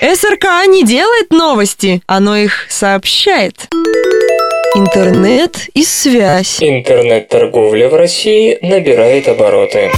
[0.00, 3.68] СРК не делает новости, оно их сообщает.
[4.76, 6.60] Интернет и связь.
[6.60, 9.92] Интернет-торговля в России набирает обороты.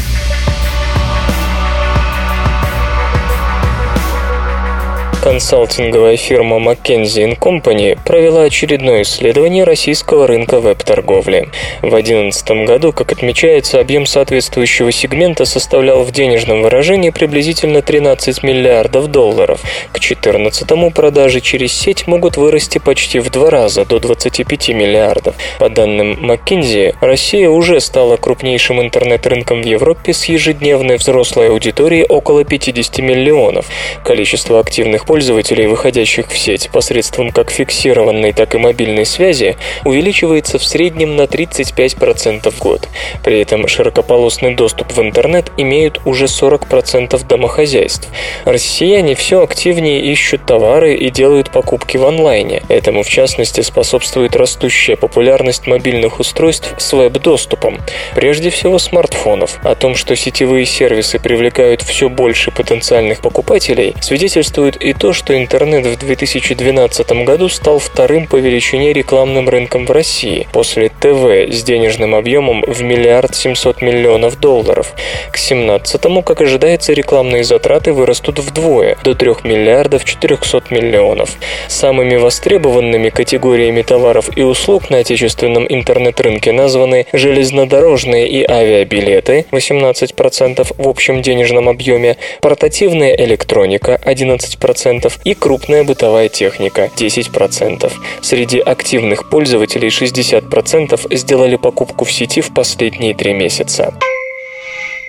[5.26, 11.48] Консалтинговая фирма McKinsey Company провела очередное исследование российского рынка веб-торговли.
[11.82, 19.08] В 2011 году, как отмечается, объем соответствующего сегмента составлял в денежном выражении приблизительно 13 миллиардов
[19.08, 19.62] долларов.
[19.90, 25.34] К 2014 продажи через сеть могут вырасти почти в два раза, до 25 миллиардов.
[25.58, 32.44] По данным McKinsey, Россия уже стала крупнейшим интернет-рынком в Европе с ежедневной взрослой аудиторией около
[32.44, 33.66] 50 миллионов.
[34.04, 40.58] Количество активных пользователей пользователей, выходящих в сеть посредством как фиксированной, так и мобильной связи, увеличивается
[40.58, 42.86] в среднем на 35% в год.
[43.24, 48.10] При этом широкополосный доступ в интернет имеют уже 40% домохозяйств.
[48.44, 52.62] Россияне все активнее ищут товары и делают покупки в онлайне.
[52.68, 57.80] Этому, в частности, способствует растущая популярность мобильных устройств с веб-доступом.
[58.14, 59.60] Прежде всего смартфонов.
[59.62, 65.86] О том, что сетевые сервисы привлекают все больше потенциальных покупателей, свидетельствует и то, что интернет
[65.86, 72.14] в 2012 году стал вторым по величине рекламным рынком в России, после ТВ с денежным
[72.14, 74.92] объемом в миллиард 700 миллионов долларов.
[75.30, 81.30] К 2017 как ожидается, рекламные затраты вырастут вдвое, до 3 миллиардов 400 миллионов.
[81.68, 90.88] Самыми востребованными категориями товаров и услуг на отечественном интернет-рынке названы железнодорожные и авиабилеты 18% в
[90.88, 97.92] общем денежном объеме, портативная электроника 11% и крупная бытовая техника 10%.
[98.20, 103.94] Среди активных пользователей 60% сделали покупку в сети в последние три месяца.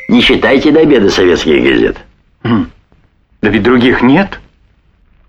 [0.10, 1.98] Не читайте до обеда советских газет.
[2.44, 2.70] Хм.
[3.42, 4.40] Да ведь других нет.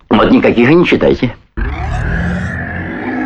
[0.08, 1.34] Вот никаких и не читайте.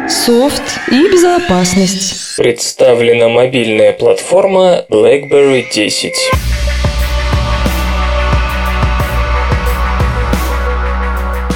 [0.09, 2.37] Софт и безопасность.
[2.37, 6.13] Представлена мобильная платформа BlackBerry 10.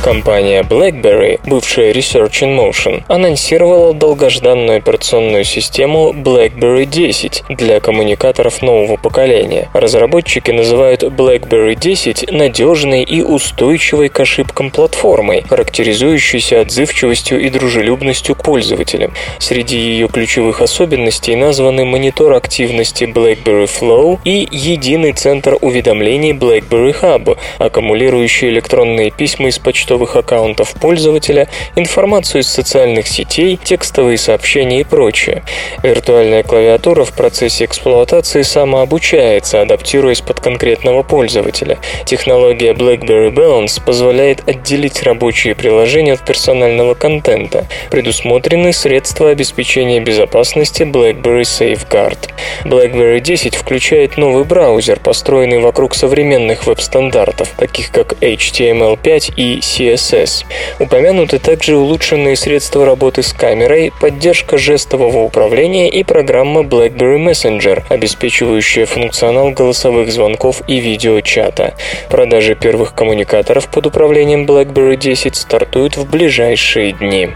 [0.07, 8.99] Компания BlackBerry, бывшая Research in Motion, анонсировала долгожданную операционную систему BlackBerry 10 для коммуникаторов нового
[8.99, 9.69] поколения.
[9.75, 18.45] Разработчики называют BlackBerry 10 надежной и устойчивой к ошибкам платформой, характеризующейся отзывчивостью и дружелюбностью к
[18.45, 19.13] пользователям.
[19.41, 27.37] Среди ее ключевых особенностей названы монитор активности BlackBerry Flow и единый центр уведомлений BlackBerry Hub,
[27.59, 34.85] аккумулирующий электронные письма из почтовых почтовых аккаунтов пользователя, информацию из социальных сетей, текстовые сообщения и
[34.85, 35.43] прочее.
[35.83, 41.79] Виртуальная клавиатура в процессе эксплуатации самообучается, адаптируясь под конкретного пользователя.
[42.05, 47.67] Технология BlackBerry Balance позволяет отделить рабочие приложения от персонального контента.
[47.91, 52.19] Предусмотрены средства обеспечения безопасности BlackBerry Safeguard.
[52.65, 60.45] BlackBerry 10 включает новый браузер, построенный вокруг современных веб-стандартов, таких как HTML5 и CSS CSS.
[60.81, 68.87] Упомянуты также улучшенные средства работы с камерой, поддержка жестового управления и программа BlackBerry Messenger, обеспечивающая
[68.87, 71.75] функционал голосовых звонков и видеочата.
[72.11, 77.29] Продажи первых коммуникаторов под управлением BlackBerry 10 стартуют в ближайшие дни.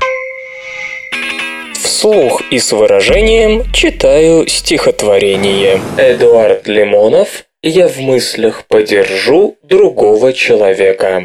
[1.82, 5.80] Вслух и с выражением читаю стихотворение.
[5.98, 11.24] Эдуард Лимонов «Я в мыслях подержу другого человека».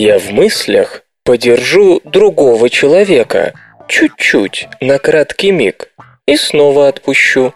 [0.00, 3.52] Я в мыслях подержу другого человека,
[3.88, 5.88] чуть-чуть, на краткий миг,
[6.24, 7.52] и снова отпущу.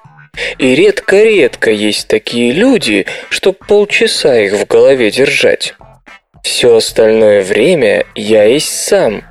[0.59, 5.75] И редко-редко есть такие люди, чтоб полчаса их в голове держать.
[6.43, 9.23] Все остальное время я есть сам.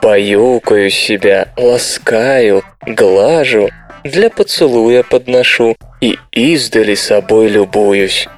[0.00, 3.70] Баюкаю себя, ласкаю, глажу,
[4.04, 8.28] для поцелуя подношу и издали собой любуюсь.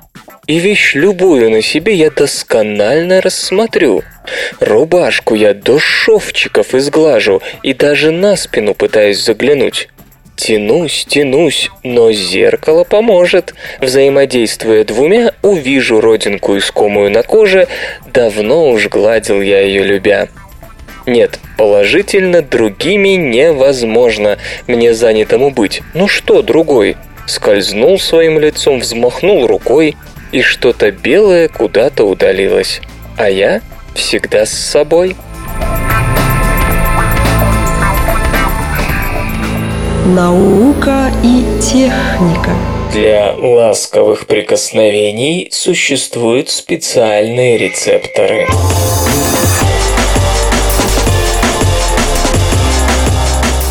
[0.47, 4.03] И вещь любую на себе я досконально рассмотрю.
[4.61, 9.89] Рубашку я до шовчиков изглажу и даже на спину пытаюсь заглянуть.
[10.37, 13.55] Тянусь, тянусь, но зеркало поможет.
[13.81, 17.69] Взаимодействуя двумя, увижу родинку искомую на коже,
[18.13, 20.29] давно уж гладил я ее любя.
[21.07, 25.83] Нет, положительно другими невозможно мне занятому быть.
[25.95, 26.97] Ну что другой?
[27.27, 29.97] Скользнул своим лицом, взмахнул рукой,
[30.35, 32.81] и что-то белое куда-то удалилось.
[33.17, 33.63] А я
[33.95, 35.15] всегда с собой.
[40.07, 42.51] Наука и техника.
[42.93, 48.49] Для ласковых прикосновений существуют специальные рецепторы.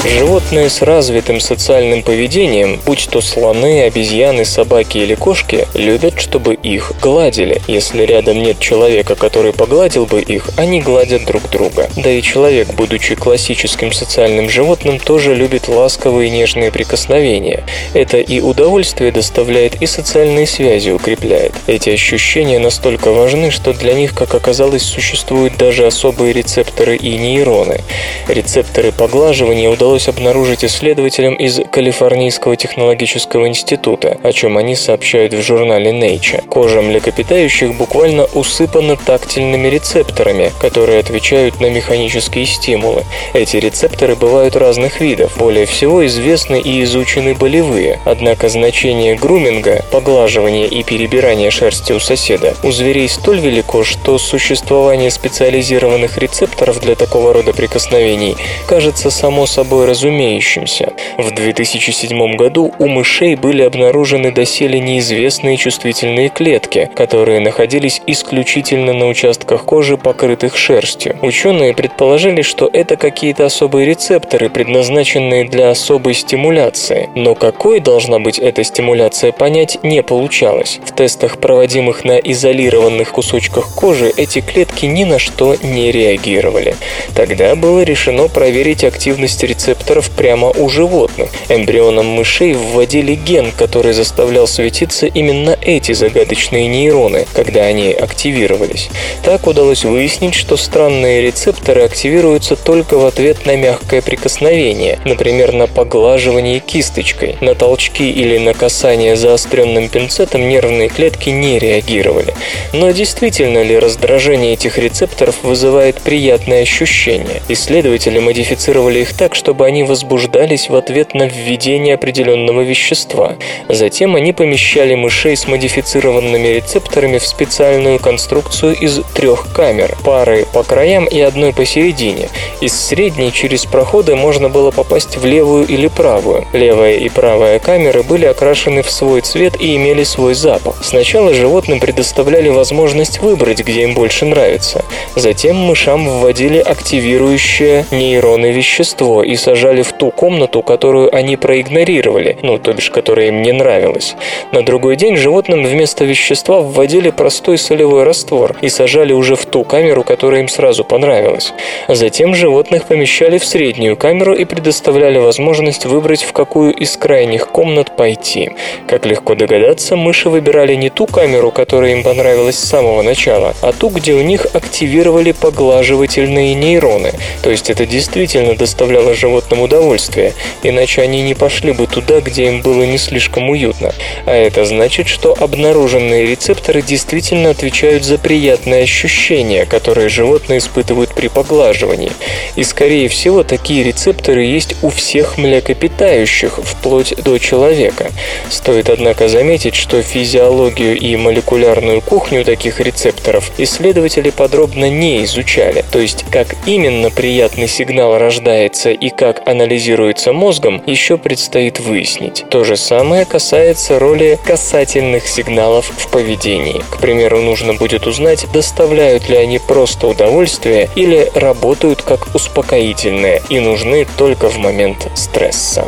[0.05, 6.91] Животные с развитым социальным поведением, будь то слоны, обезьяны, собаки или кошки, любят, чтобы их
[7.01, 7.61] гладили.
[7.69, 11.89] Если рядом нет человека, который погладил бы их, они гладят друг друга.
[11.95, 17.63] Да и человек, будучи классическим социальным животным, тоже любит ласковые и нежные прикосновения.
[17.93, 21.53] Это и удовольствие доставляет, и социальные связи укрепляет.
[21.65, 27.79] Эти ощущения настолько важны, что для них, как оказалось, существуют даже особые рецепторы и нейроны.
[28.27, 35.41] Рецепторы поглаживания удалось удалось обнаружить исследователям из Калифорнийского технологического института, о чем они сообщают в
[35.43, 36.43] журнале Nature.
[36.47, 43.03] Кожа млекопитающих буквально усыпана тактильными рецепторами, которые отвечают на механические стимулы.
[43.35, 45.37] Эти рецепторы бывают разных видов.
[45.37, 47.99] Более всего известны и изучены болевые.
[48.03, 55.11] Однако значение груминга, поглаживания и перебирания шерсти у соседа у зверей столь велико, что существование
[55.11, 58.35] специализированных рецепторов для такого рода прикосновений
[58.65, 60.93] кажется само собой разумеющимся.
[61.17, 69.07] В 2007 году у мышей были обнаружены доселе неизвестные чувствительные клетки, которые находились исключительно на
[69.07, 71.17] участках кожи, покрытых шерстью.
[71.21, 77.09] Ученые предположили, что это какие-то особые рецепторы, предназначенные для особой стимуляции.
[77.15, 80.79] Но какой должна быть эта стимуляция, понять не получалось.
[80.85, 86.75] В тестах, проводимых на изолированных кусочках кожи, эти клетки ни на что не реагировали.
[87.15, 91.29] Тогда было решено проверить активность рецепторов прямо у животных.
[91.49, 98.89] Эмбрионам мышей вводили ген, который заставлял светиться именно эти загадочные нейроны, когда они активировались.
[99.23, 105.67] Так удалось выяснить, что странные рецепторы активируются только в ответ на мягкое прикосновение, например, на
[105.67, 107.37] поглаживание кисточкой.
[107.41, 112.33] На толчки или на касание заостренным пинцетом нервные клетки не реагировали.
[112.73, 117.41] Но действительно ли раздражение этих рецепторов вызывает приятное ощущение?
[117.47, 123.35] Исследователи модифицировали их так, чтобы они возбуждались в ответ на введение определенного вещества.
[123.69, 130.63] Затем они помещали мышей с модифицированными рецепторами в специальную конструкцию из трех камер, пары по
[130.63, 132.29] краям и одной посередине.
[132.61, 136.47] Из средней через проходы можно было попасть в левую или правую.
[136.53, 140.83] Левая и правая камеры были окрашены в свой цвет и имели свой запах.
[140.83, 144.83] Сначала животным предоставляли возможность выбрать, где им больше нравится.
[145.15, 152.57] Затем мышам вводили активирующее нейроны вещество и сажали в ту комнату, которую они проигнорировали, ну,
[152.57, 154.15] то бишь, которая им не нравилась.
[154.53, 159.65] На другой день животным вместо вещества вводили простой солевой раствор и сажали уже в ту
[159.65, 161.53] камеру, которая им сразу понравилась.
[161.89, 167.97] Затем животных помещали в среднюю камеру и предоставляли возможность выбрать, в какую из крайних комнат
[167.97, 168.51] пойти.
[168.87, 173.73] Как легко догадаться, мыши выбирали не ту камеру, которая им понравилась с самого начала, а
[173.73, 177.11] ту, где у них активировали поглаживательные нейроны.
[177.43, 182.61] То есть это действительно доставляло животным удовольствие, иначе они не пошли бы туда, где им
[182.61, 183.93] было не слишком уютно.
[184.25, 191.27] А это значит, что обнаруженные рецепторы действительно отвечают за приятные ощущения, которые животные испытывают при
[191.27, 192.11] поглаживании.
[192.55, 198.11] И скорее всего такие рецепторы есть у всех млекопитающих, вплоть до человека.
[198.49, 205.83] Стоит, однако, заметить, что физиологию и молекулярную кухню таких рецепторов исследователи подробно не изучали.
[205.91, 212.45] То есть, как именно приятный сигнал рождается и как анализируется мозгом, еще предстоит выяснить.
[212.49, 216.81] То же самое касается роли касательных сигналов в поведении.
[216.89, 223.59] К примеру, нужно будет узнать, доставляют ли они просто удовольствие или работают как успокоительные и
[223.59, 225.87] нужны только в момент стресса.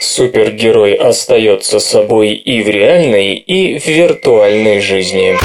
[0.00, 5.36] Супергерой остается собой и в реальной, и в виртуальной жизни.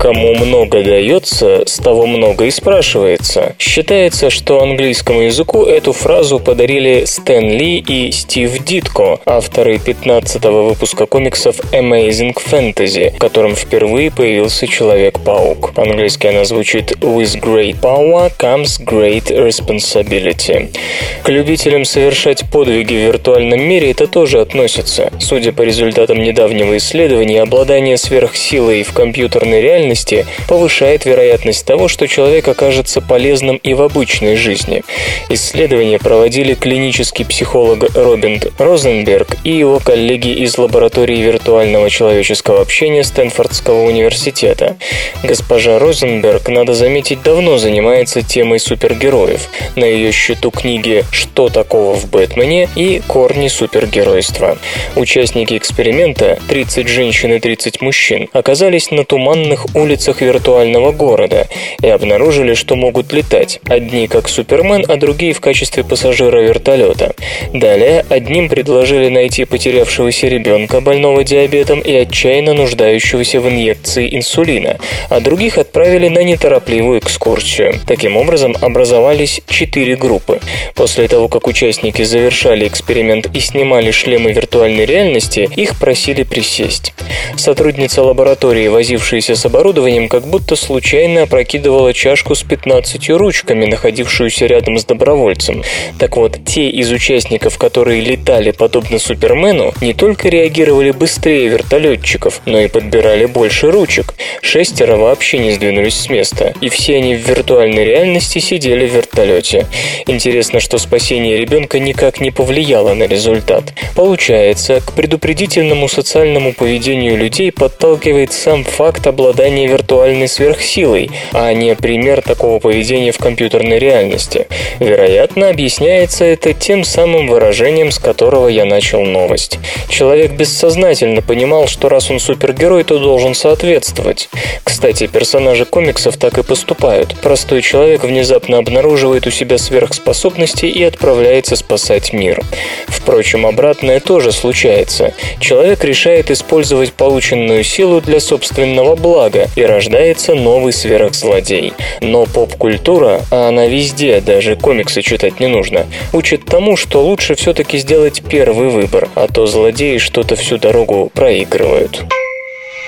[0.00, 3.54] Кому много дается, с того много и спрашивается.
[3.58, 11.04] Считается, что английскому языку эту фразу подарили Стэн Ли и Стив Дитко, авторы 15-го выпуска
[11.04, 15.74] комиксов Amazing Fantasy, в котором впервые появился Человек-паук.
[15.74, 20.74] По-английски она звучит «With great power comes great responsibility».
[21.22, 25.12] К любителям совершать подвиги в виртуальном мире это тоже относится.
[25.20, 32.06] Судя по результатам недавнего исследования, обладание сверхсилой в компьютерной реальности реальности повышает вероятность того, что
[32.06, 34.82] человек окажется полезным и в обычной жизни.
[35.28, 43.82] Исследования проводили клинический психолог Робин Розенберг и его коллеги из лаборатории виртуального человеческого общения Стэнфордского
[43.82, 44.76] университета.
[45.24, 49.48] Госпожа Розенберг, надо заметить, давно занимается темой супергероев.
[49.76, 54.56] На ее счету книги «Что такого в Бэтмене» и «Корни супергеройства».
[54.96, 61.48] Участники эксперимента, 30 женщин и 30 мужчин, оказались на туманных улицах виртуального города
[61.82, 63.60] и обнаружили, что могут летать.
[63.68, 67.14] Одни как Супермен, а другие в качестве пассажира вертолета.
[67.52, 74.78] Далее одним предложили найти потерявшегося ребенка, больного диабетом и отчаянно нуждающегося в инъекции инсулина,
[75.08, 77.74] а других отправили на неторопливую экскурсию.
[77.86, 80.40] Таким образом, образовались четыре группы.
[80.74, 86.92] После того, как участники завершали эксперимент и снимали шлемы виртуальной реальности, их просили присесть.
[87.36, 94.46] Сотрудница лаборатории, возившаяся с оборудованием, оборудованием как будто случайно опрокидывала чашку с 15 ручками, находившуюся
[94.46, 95.62] рядом с добровольцем.
[95.96, 102.58] Так вот, те из участников, которые летали подобно Супермену, не только реагировали быстрее вертолетчиков, но
[102.58, 104.14] и подбирали больше ручек.
[104.42, 109.66] Шестеро вообще не сдвинулись с места, и все они в виртуальной реальности сидели в вертолете.
[110.08, 113.72] Интересно, что спасение ребенка никак не повлияло на результат.
[113.94, 122.22] Получается, к предупредительному социальному поведению людей подталкивает сам факт обладания виртуальной сверхсилой, а не пример
[122.22, 124.46] такого поведения в компьютерной реальности.
[124.78, 129.58] Вероятно, объясняется это тем самым выражением, с которого я начал новость.
[129.88, 134.28] Человек бессознательно понимал, что раз он супергерой, то должен соответствовать.
[134.64, 137.14] Кстати, персонажи комиксов так и поступают.
[137.20, 142.40] Простой человек внезапно обнаруживает у себя сверхспособности и отправляется спасать мир.
[142.88, 145.12] Впрочем, обратное тоже случается.
[145.40, 151.72] Человек решает использовать полученную силу для собственного блага и рождается новый сверхзлодей.
[152.00, 157.78] Но поп-культура, а она везде, даже комиксы читать не нужно, учит тому, что лучше все-таки
[157.78, 162.04] сделать первый выбор, а то злодеи что-то всю дорогу проигрывают.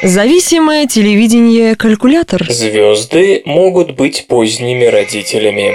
[0.02, 2.44] Зависимое телевидение калькулятор.
[2.50, 5.74] Звезды могут быть поздними родителями.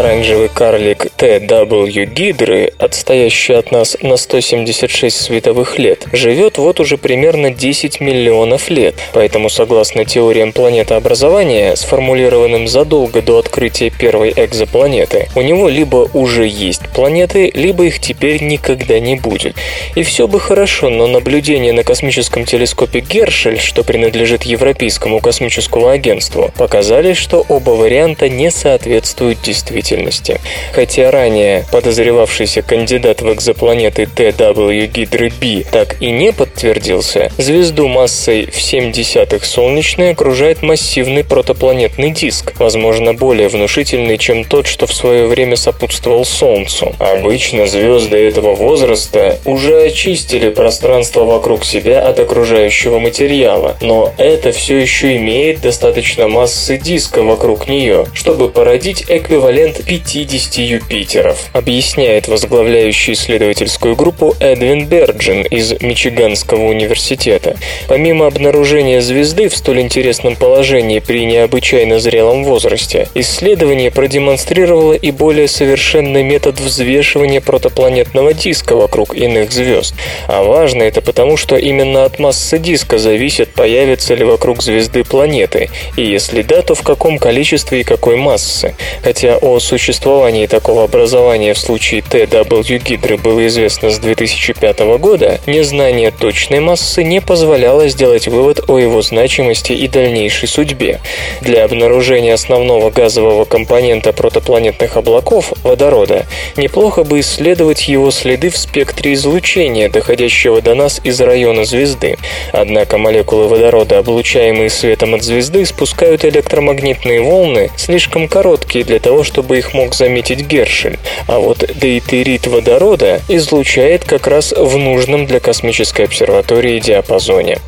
[0.00, 7.50] Оранжевый карлик TW Гидры, отстоящий от нас на 176 световых лет, живет вот уже примерно
[7.50, 15.68] 10 миллионов лет, поэтому согласно теориям планетообразования, сформулированным задолго до открытия первой экзопланеты, у него
[15.68, 19.54] либо уже есть планеты, либо их теперь никогда не будет.
[19.96, 26.50] И все бы хорошо, но наблюдения на космическом телескопе Гершель, что принадлежит Европейскому космическому агентству,
[26.56, 30.40] показали, что оба варианта не соответствуют действительности действительности.
[30.72, 38.48] Хотя ранее подозревавшийся кандидат в экзопланеты TW Гидры B так и не подтвердился, звезду массой
[38.50, 44.92] в 7 десятых солнечной окружает массивный протопланетный диск, возможно, более внушительный, чем тот, что в
[44.92, 46.94] свое время сопутствовал Солнцу.
[46.98, 54.78] Обычно звезды этого возраста уже очистили пространство вокруг себя от окружающего материала, но это все
[54.78, 63.14] еще имеет достаточно массы диска вокруг нее, чтобы породить эквивалент эквивалент 50 Юпитеров, объясняет возглавляющий
[63.14, 67.56] исследовательскую группу Эдвин Берджин из Мичиганского университета.
[67.88, 75.48] Помимо обнаружения звезды в столь интересном положении при необычайно зрелом возрасте, исследование продемонстрировало и более
[75.48, 79.94] совершенный метод взвешивания протопланетного диска вокруг иных звезд.
[80.26, 85.70] А важно это потому, что именно от массы диска зависит, появятся ли вокруг звезды планеты,
[85.96, 88.74] и если да, то в каком количестве и какой массы.
[89.02, 96.10] Хотя о существовании такого образования в случае TW Гидры было известно с 2005 года, незнание
[96.10, 101.00] точной массы не позволяло сделать вывод о его значимости и дальнейшей судьбе.
[101.40, 109.14] Для обнаружения основного газового компонента протопланетных облаков, водорода, неплохо бы исследовать его следы в спектре
[109.14, 112.16] излучения, доходящего до нас из района звезды.
[112.52, 119.49] Однако молекулы водорода, облучаемые светом от звезды, спускают электромагнитные волны, слишком короткие для того, чтобы
[119.50, 120.96] чтобы их мог заметить Гершель,
[121.26, 127.58] а вот дейтерит водорода излучает как раз в нужном для космической обсерватории диапазоне.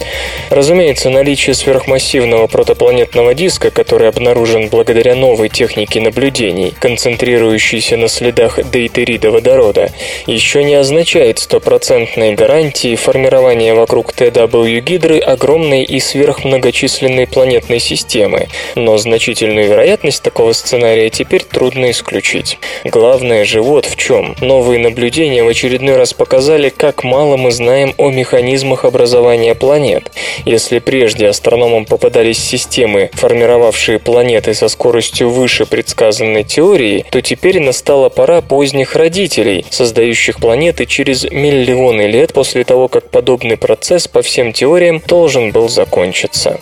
[0.50, 9.32] Разумеется, наличие сверхмассивного протопланетного диска, который обнаружен благодаря новой технике наблюдений, концентрирующейся на следах дейтерида
[9.32, 9.90] водорода,
[10.28, 18.98] еще не означает стопроцентной гарантии формирования вокруг TW Гидры огромной и сверхмногочисленной планетной системы, но
[18.98, 22.58] значительную вероятность такого сценария теперь трудно трудно исключить.
[22.84, 24.36] Главное же вот в чем.
[24.40, 30.10] Новые наблюдения в очередной раз показали, как мало мы знаем о механизмах образования планет.
[30.44, 38.10] Если прежде астрономам попадались системы, формировавшие планеты со скоростью выше предсказанной теории, то теперь настала
[38.10, 44.52] пора поздних родителей, создающих планеты через миллионы лет после того, как подобный процесс по всем
[44.52, 46.60] теориям должен был закончиться.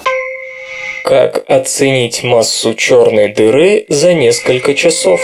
[1.04, 5.20] Как оценить массу черной дыры за несколько часов?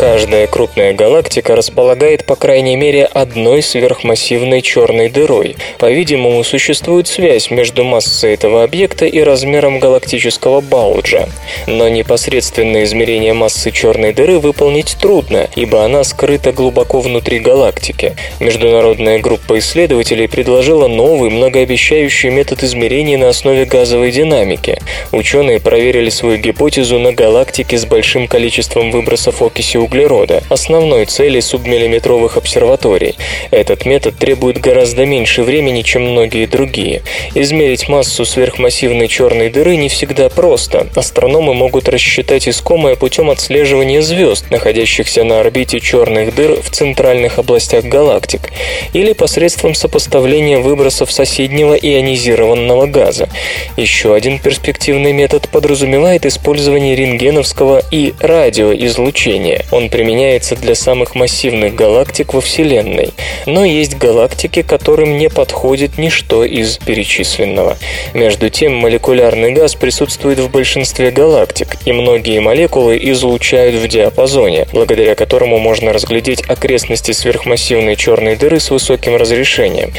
[0.00, 5.56] Каждая крупная галактика располагает по крайней мере одной сверхмассивной черной дырой.
[5.78, 11.28] По-видимому, существует связь между массой этого объекта и размером галактического бауджа.
[11.66, 18.16] Но непосредственное измерение массы черной дыры выполнить трудно, ибо она скрыта глубоко внутри галактики.
[18.40, 24.78] Международная группа исследователей предложила новый, многообещающий метод измерения на основе газовой динамики.
[25.12, 31.40] Ученые проверили свою гипотезу на галактике с большим количеством выбросов окиси углерода углерода, основной цели
[31.40, 33.16] субмиллиметровых обсерваторий.
[33.50, 37.02] Этот метод требует гораздо меньше времени, чем многие другие.
[37.34, 40.86] Измерить массу сверхмассивной черной дыры не всегда просто.
[40.94, 47.84] Астрономы могут рассчитать искомое путем отслеживания звезд, находящихся на орбите черных дыр в центральных областях
[47.84, 48.52] галактик,
[48.92, 53.28] или посредством сопоставления выбросов соседнего ионизированного газа.
[53.76, 59.64] Еще один перспективный метод подразумевает использование рентгеновского и радиоизлучения.
[59.72, 63.12] Он применяется для самых массивных галактик во Вселенной.
[63.46, 67.76] Но есть галактики, которым не подходит ничто из перечисленного.
[68.12, 75.14] Между тем, молекулярный газ присутствует в большинстве галактик, и многие молекулы излучают в диапазоне, благодаря
[75.14, 79.92] которому можно разглядеть окрестности сверхмассивной черной дыры с высоким разрешением.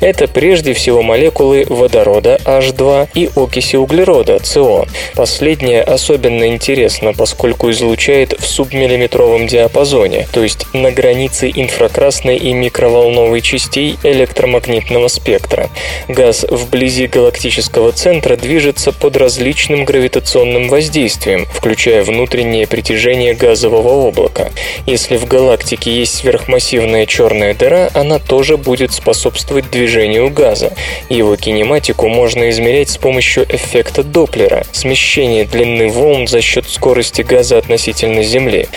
[0.00, 4.88] Это прежде всего молекулы водорода H2 и окиси углерода CO.
[5.14, 13.40] Последнее особенно интересно, поскольку излучает в субмиллиметровом диапазоне, то есть на границе инфракрасной и микроволновой
[13.40, 15.70] частей электромагнитного спектра.
[16.08, 24.50] Газ вблизи галактического центра движется под различным гравитационным воздействием, включая внутреннее притяжение газового облака.
[24.86, 30.72] Если в галактике есть сверхмассивная черная дыра, она тоже будет способствовать движению газа.
[31.08, 37.58] Его кинематику можно измерять с помощью эффекта Доплера– смещение длины волн за счет скорости газа
[37.58, 38.68] относительно Земли.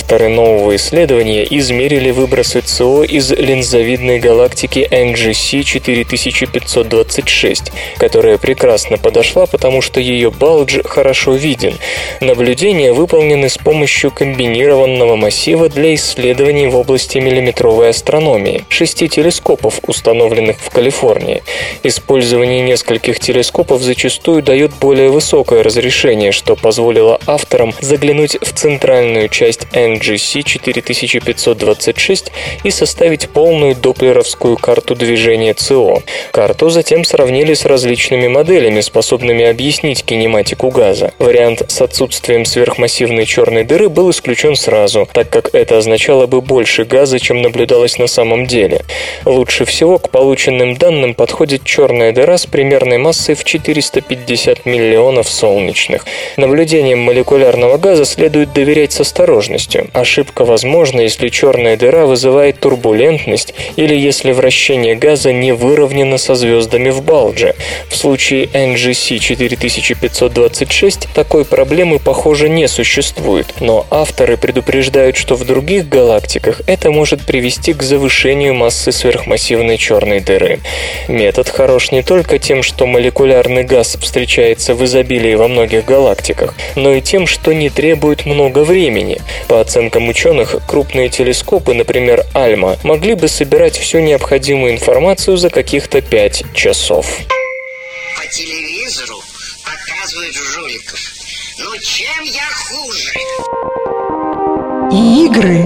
[0.00, 9.82] Авторы нового исследования измерили выбросы СО из линзовидной галактики NGC 4526, которая прекрасно подошла, потому
[9.82, 11.74] что ее балдж хорошо виден.
[12.22, 20.56] Наблюдения выполнены с помощью комбинированного массива для исследований в области миллиметровой астрономии, шести телескопов, установленных
[20.60, 21.42] в Калифорнии.
[21.82, 29.66] Использование нескольких телескопов зачастую дает более высокое разрешение, что позволило авторам заглянуть в центральную часть
[29.72, 32.30] NGC 4526
[32.62, 36.02] и составить полную доплеровскую карту движения ЦО.
[36.32, 41.12] Карту затем сравнили с различными моделями, способными объяснить кинематику газа.
[41.18, 46.84] Вариант с отсутствием сверхмассивной черной дыры был исключен сразу, так как это означало бы больше
[46.84, 48.84] газа, чем наблюдалось на самом деле.
[49.24, 56.04] Лучше всего к полученным данным подходит черная дыра с примерной массой в 450 миллионов солнечных.
[56.36, 59.79] Наблюдениям молекулярного газа следует доверять с осторожностью.
[59.92, 66.90] Ошибка возможна, если черная дыра вызывает турбулентность или если вращение газа не выровнено со звездами
[66.90, 67.54] в Балдже.
[67.88, 75.88] В случае NGC 4526 такой проблемы, похоже, не существует, но авторы предупреждают, что в других
[75.88, 80.60] галактиках это может привести к завышению массы сверхмассивной черной дыры.
[81.08, 86.92] Метод хорош не только тем, что молекулярный газ встречается в изобилии во многих галактиках, но
[86.92, 89.20] и тем, что не требует много времени.
[89.48, 96.00] По оценкам ученых, крупные телескопы, например, Альма, могли бы собирать всю необходимую информацию за каких-то
[96.00, 97.06] 5 часов.
[98.16, 99.14] По телевизору
[99.64, 100.98] показывают жуликов.
[101.60, 103.12] Ну чем я хуже?
[105.24, 105.60] Игры.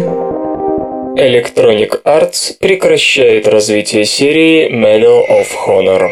[1.17, 6.11] Electronic Arts прекращает развитие серии Medal of Honor.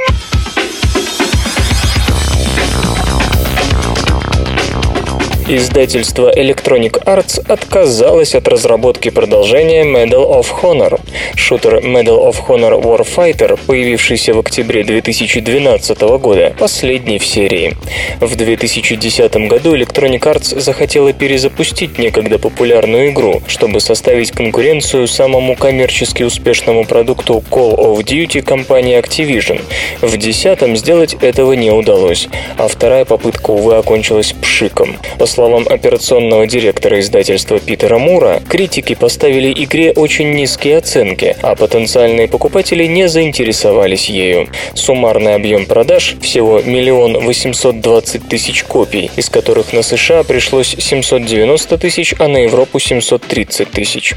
[5.54, 10.98] Издательство Electronic Arts отказалось от разработки продолжения Medal of Honor.
[11.36, 17.76] Шутер Medal of Honor Warfighter, появившийся в октябре 2012 года, последний в серии.
[18.20, 26.22] В 2010 году Electronic Arts захотела перезапустить некогда популярную игру, чтобы составить конкуренцию самому коммерчески
[26.22, 29.60] успешному продукту Call of Duty компании Activision.
[30.00, 34.96] В 2010 сделать этого не удалось, а вторая попытка, увы, окончилась пшиком.
[35.18, 42.84] По операционного директора издательства Питера Мура, критики поставили игре очень низкие оценки, а потенциальные покупатели
[42.84, 44.48] не заинтересовались ею.
[44.74, 51.78] Суммарный объем продаж всего миллион восемьсот двадцать тысяч копий, из которых на США пришлось 790
[51.78, 54.14] тысяч, а на Европу 730 тысяч.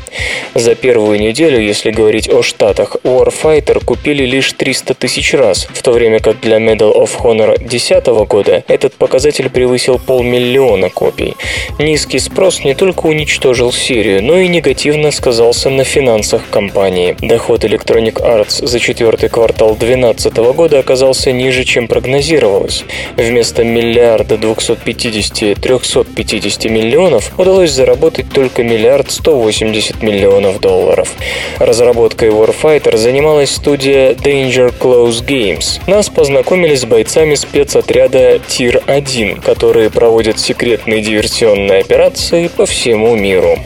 [0.54, 5.92] За первую неделю, если говорить о штатах, Warfighter купили лишь 300 тысяч раз, в то
[5.92, 11.36] время как для Medal of Honor 2010 года этот показатель превысил полмиллиона копий копий.
[11.78, 17.16] Низкий спрос не только уничтожил серию, но и негативно сказался на финансах компании.
[17.22, 22.86] Доход Electronic Arts за четвертый квартал 2012 года оказался ниже, чем прогнозировалось.
[23.18, 31.14] Вместо миллиарда 250-350 миллионов удалось заработать только миллиард 180 миллионов долларов.
[31.60, 35.80] Разработкой Warfighter занималась студия Danger Close Games.
[35.86, 43.58] Нас познакомили с бойцами спецотряда Тир-1, которые проводят секретные военные диверсионные операции по всему миру.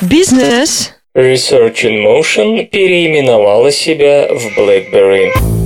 [0.00, 5.63] Бизнес Research in Motion переименовала себя в BlackBerry.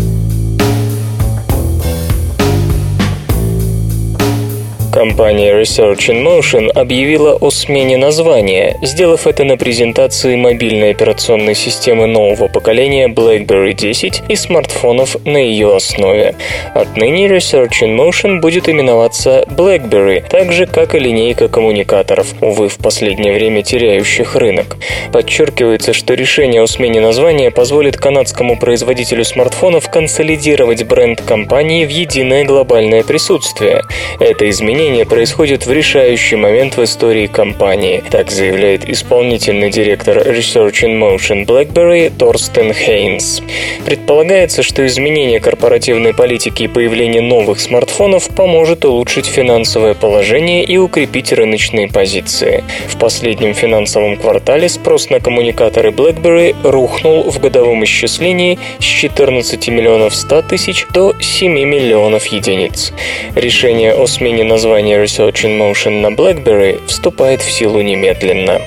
[4.99, 12.09] Компания Research in Motion объявила о смене названия, сделав это на презентации мобильной операционной системы
[12.09, 16.35] нового поколения BlackBerry 10 и смартфонов на ее основе.
[16.75, 22.79] Отныне Research in Motion будет именоваться BlackBerry, так же, как и линейка коммуникаторов, увы, в
[22.79, 24.79] последнее время теряющих рынок.
[25.13, 32.45] Подчеркивается, что решение о смене названия позволит канадскому производителю смартфонов консолидировать бренд компании в единое
[32.45, 33.85] глобальное присутствие.
[34.19, 40.83] Это изменение изменение происходит в решающий момент в истории компании, так заявляет исполнительный директор Research
[40.83, 43.43] in Motion BlackBerry Торстен Хейнс.
[43.85, 51.35] Предполагается, что изменение корпоративной политики и появление новых смартфонов поможет улучшить финансовое положение и укрепить
[51.35, 52.65] рыночные позиции.
[52.87, 60.15] В последнем финансовом квартале спрос на коммуникаторы BlackBerry рухнул в годовом исчислении с 14 миллионов
[60.15, 62.95] 100 тысяч до 7 миллионов единиц.
[63.35, 68.61] Решение о смене названия название Research in Motion на BlackBerry вступает в силу немедленно.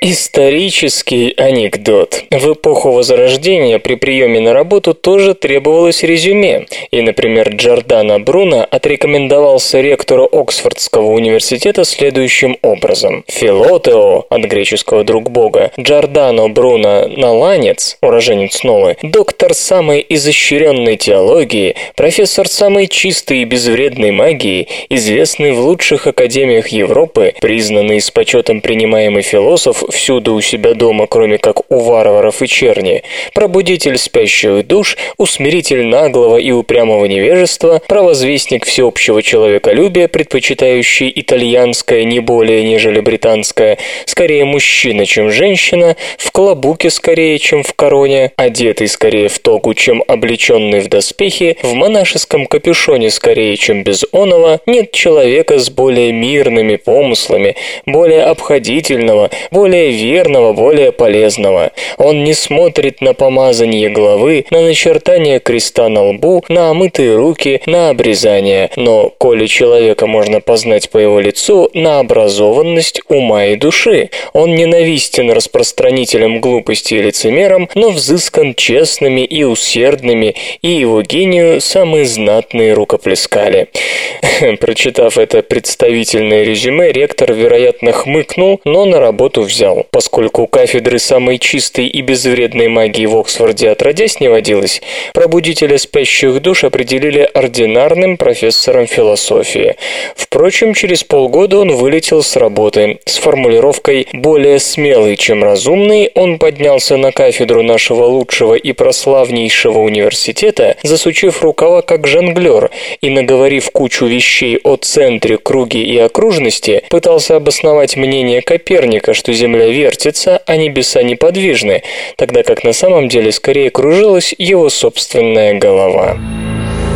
[0.00, 2.22] Исторический анекдот.
[2.30, 6.66] В эпоху Возрождения при приеме на работу тоже требовалось резюме.
[6.92, 13.24] И, например, Джордано Бруно отрекомендовался ректору Оксфордского университета следующим образом.
[13.26, 22.46] Филотео, от греческого «друг бога», Джордано Бруно Наланец, уроженец Нолы, доктор самой изощренной теологии, профессор
[22.46, 29.82] самой чистой и безвредной магии, известный в лучших академиях Европы, признанный с почетом принимаемый философ,
[29.90, 33.02] всюду у себя дома, кроме как у варваров и черни,
[33.34, 42.62] пробудитель спящих душ, усмиритель наглого и упрямого невежества, провозвестник всеобщего человеколюбия, предпочитающий итальянское не более,
[42.64, 49.38] нежели британское, скорее мужчина, чем женщина, в клобуке скорее, чем в короне, одетый скорее в
[49.38, 55.70] тогу, чем облеченный в доспехи, в монашеском капюшоне скорее, чем без оного, нет человека с
[55.70, 61.70] более мирными помыслами, более обходительного, более более верного, более полезного.
[61.98, 67.90] Он не смотрит на помазание головы, на начертание креста на лбу, на омытые руки, на
[67.90, 68.70] обрезание.
[68.76, 74.10] Но, коли человека можно познать по его лицу, на образованность ума и души.
[74.32, 82.04] Он ненавистен распространителям глупости и лицемерам, но взыскан честными и усердными, и его гению самые
[82.04, 83.68] знатные рукоплескали.
[84.60, 91.38] Прочитав это представительное резюме, ректор, вероятно, хмыкнул, но на работу взял взял, поскольку кафедры самой
[91.38, 94.82] чистой и безвредной магии в Оксфорде отродясь не водилось,
[95.14, 99.76] пробудителя спящих душ определили ординарным профессором философии.
[100.16, 102.98] Впрочем, через полгода он вылетел с работы.
[103.04, 110.76] С формулировкой «более смелый, чем разумный» он поднялся на кафедру нашего лучшего и прославнейшего университета,
[110.82, 117.96] засучив рукава как жонглер, и, наговорив кучу вещей о центре, круге и окружности, пытался обосновать
[117.96, 121.82] мнение Коперника, что Земля Земля вертится, а небеса неподвижны,
[122.16, 126.16] тогда как на самом деле скорее кружилась его собственная голова.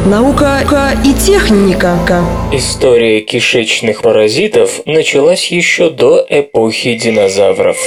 [0.07, 0.61] Наука
[1.05, 1.99] и техника.
[2.53, 7.79] История кишечных паразитов началась еще до эпохи динозавров.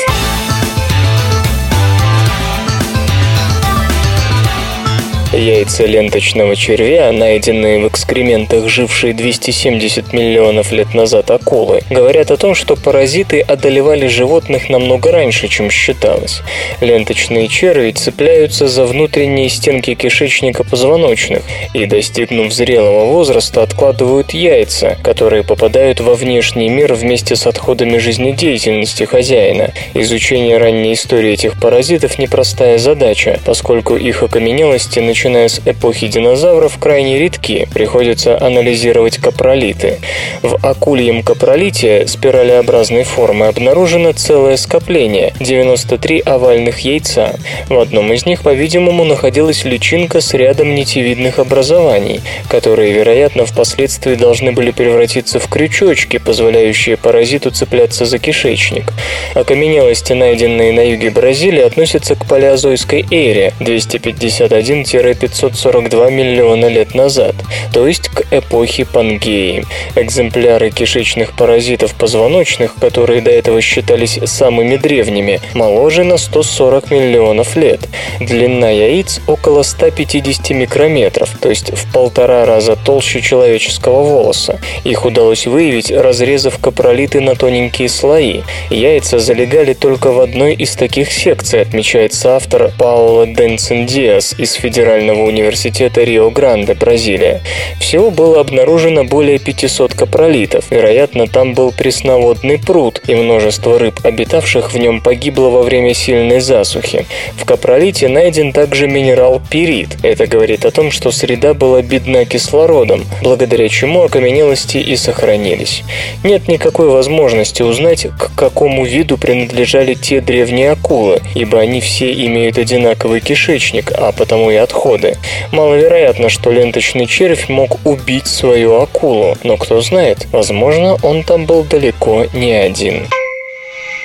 [5.35, 12.55] Яйца ленточного червя, найденные в экскрементах жившей 270 миллионов лет назад акулы, говорят о том,
[12.55, 16.41] что паразиты одолевали животных намного раньше, чем считалось.
[16.79, 21.41] Ленточные черви цепляются за внутренние стенки кишечника позвоночных
[21.73, 29.03] и, достигнув зрелого возраста, откладывают яйца, которые попадают во внешний мир вместе с отходами жизнедеятельности
[29.03, 29.73] хозяина.
[29.95, 36.77] Изучение ранней истории этих паразитов– непростая задача, поскольку их окаменелости начинают начиная с эпохи динозавров,
[36.77, 39.97] крайне редки, приходится анализировать капролиты.
[40.43, 47.39] В акульем капролите спиралеобразной формы обнаружено целое скопление– 93 овальных яйца.
[47.69, 54.51] В одном из них, по-видимому, находилась личинка с рядом нитевидных образований, которые, вероятно, впоследствии должны
[54.51, 58.93] были превратиться в крючочки, позволяющие паразиту цепляться за кишечник.
[59.33, 64.83] Окаменелости, найденные на юге Бразилии, относятся к палеозойской эре 251
[65.15, 67.35] 542 миллиона лет назад,
[67.73, 69.65] то есть к эпохе Пангеи.
[69.95, 77.79] Экземпляры кишечных паразитов позвоночных, которые до этого считались самыми древними, моложе на 140 миллионов лет.
[78.19, 84.59] Длина яиц около 150 микрометров, то есть в полтора раза толще человеческого волоса.
[84.83, 88.41] Их удалось выявить, разрезав капролиты на тоненькие слои.
[88.69, 95.04] Яйца залегали только в одной из таких секций, отмечается автор Паула Денсен Диас из Федерального
[95.13, 97.41] университета Рио-Гранде, Бразилия.
[97.79, 100.65] Всего было обнаружено более 500 капролитов.
[100.71, 106.39] Вероятно, там был пресноводный пруд, и множество рыб, обитавших в нем, погибло во время сильной
[106.39, 107.05] засухи.
[107.37, 109.97] В капролите найден также минерал пирит.
[110.03, 115.83] Это говорит о том, что среда была бедна кислородом, благодаря чему окаменелости и сохранились.
[116.23, 122.57] Нет никакой возможности узнать, к какому виду принадлежали те древние акулы, ибо они все имеют
[122.57, 124.55] одинаковый кишечник, а потому и
[124.95, 125.17] отходы.
[125.51, 131.63] Маловероятно, что ленточный червь мог убить свою акулу, но кто знает, возможно, он там был
[131.63, 133.07] далеко не один.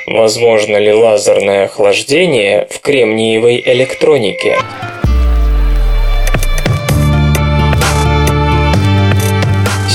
[0.07, 4.57] Возможно ли лазерное охлаждение в кремниевой электронике?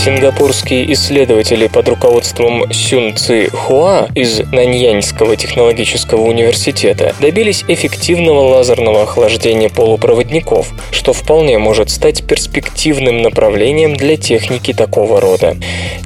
[0.06, 9.68] Сингапурские исследователи под руководством Сюн Ци Хуа из Наньяньского технологического университета добились эффективного лазерного охлаждения
[9.68, 12.24] полупроводников, что вполне может стать
[12.56, 15.58] перспективным направлением для техники такого рода.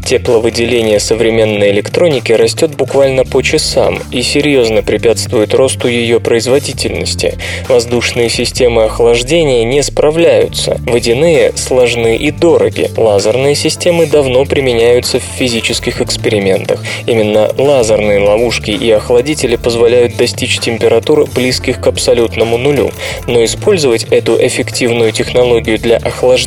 [0.03, 7.37] Тепловыделение современной электроники растет буквально по часам и серьезно препятствует росту ее производительности.
[7.67, 16.01] Воздушные системы охлаждения не справляются, водяные сложны и дороги, лазерные системы давно применяются в физических
[16.01, 16.83] экспериментах.
[17.05, 22.89] Именно лазерные ловушки и охладители позволяют достичь температур, близких к абсолютному нулю.
[23.27, 26.38] Но использовать эту эффективную технологию для охлаждения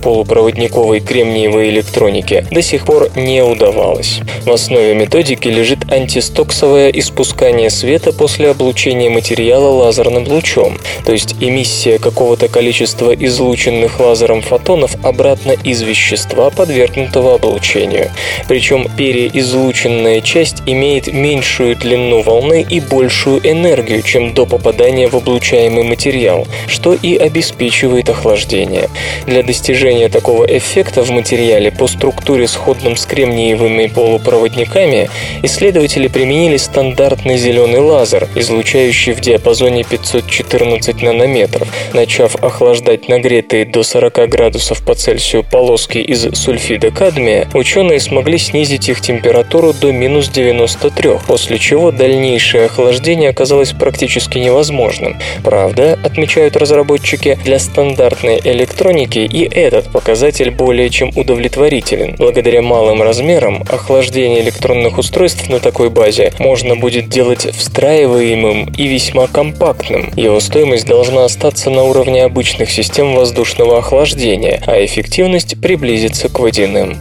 [0.00, 4.20] полупроводниковой кремниевой электроники до сих пор не удавалось.
[4.44, 11.98] В основе методики лежит антистоксовое испускание света после облучения материала лазерным лучом, то есть эмиссия
[11.98, 18.10] какого-то количества излученных лазером фотонов обратно из вещества, подвергнутого облучению.
[18.48, 25.84] Причем переизлученная часть имеет меньшую длину волны и большую энергию, чем до попадания в облучаемый
[25.84, 28.88] материал, что и обеспечивает охлаждение.
[29.26, 35.10] Для достижения такого эффекта в материале по структуре сходным с кремниевыми полупроводниками
[35.42, 41.68] исследователи применили стандартный зеленый лазер, излучающий в диапазоне 514 нанометров.
[41.92, 48.88] Начав охлаждать нагретые до 40 градусов по Цельсию полоски из сульфида кадмия, ученые смогли снизить
[48.88, 55.16] их температуру до минус 93, после чего дальнейшее охлаждение оказалось практически невозможным.
[55.42, 62.16] Правда, отмечают разработчики, для стандартной электроники и этот показатель более чем удовлетворителен.
[62.16, 69.26] Благодаря малым размерам охлаждение электронных устройств на такой базе можно будет делать встраиваемым и весьма
[69.26, 70.12] компактным.
[70.16, 77.00] Его стоимость должна остаться на уровне обычных систем воздушного охлаждения, а эффективность приблизиться к водяным.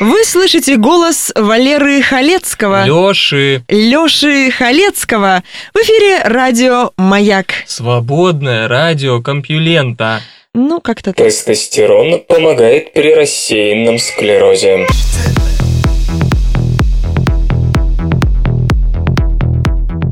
[0.00, 2.84] Вы слышите голос Валеры Халецкого.
[2.84, 3.62] Лёши.
[3.68, 5.44] Лёши Халецкого.
[5.72, 7.46] В эфире радио «Маяк».
[7.66, 10.20] Свободное радио Компьюлента.
[10.56, 11.26] Ну, как-то так.
[11.26, 14.86] Тестостерон помогает при рассеянном склерозе.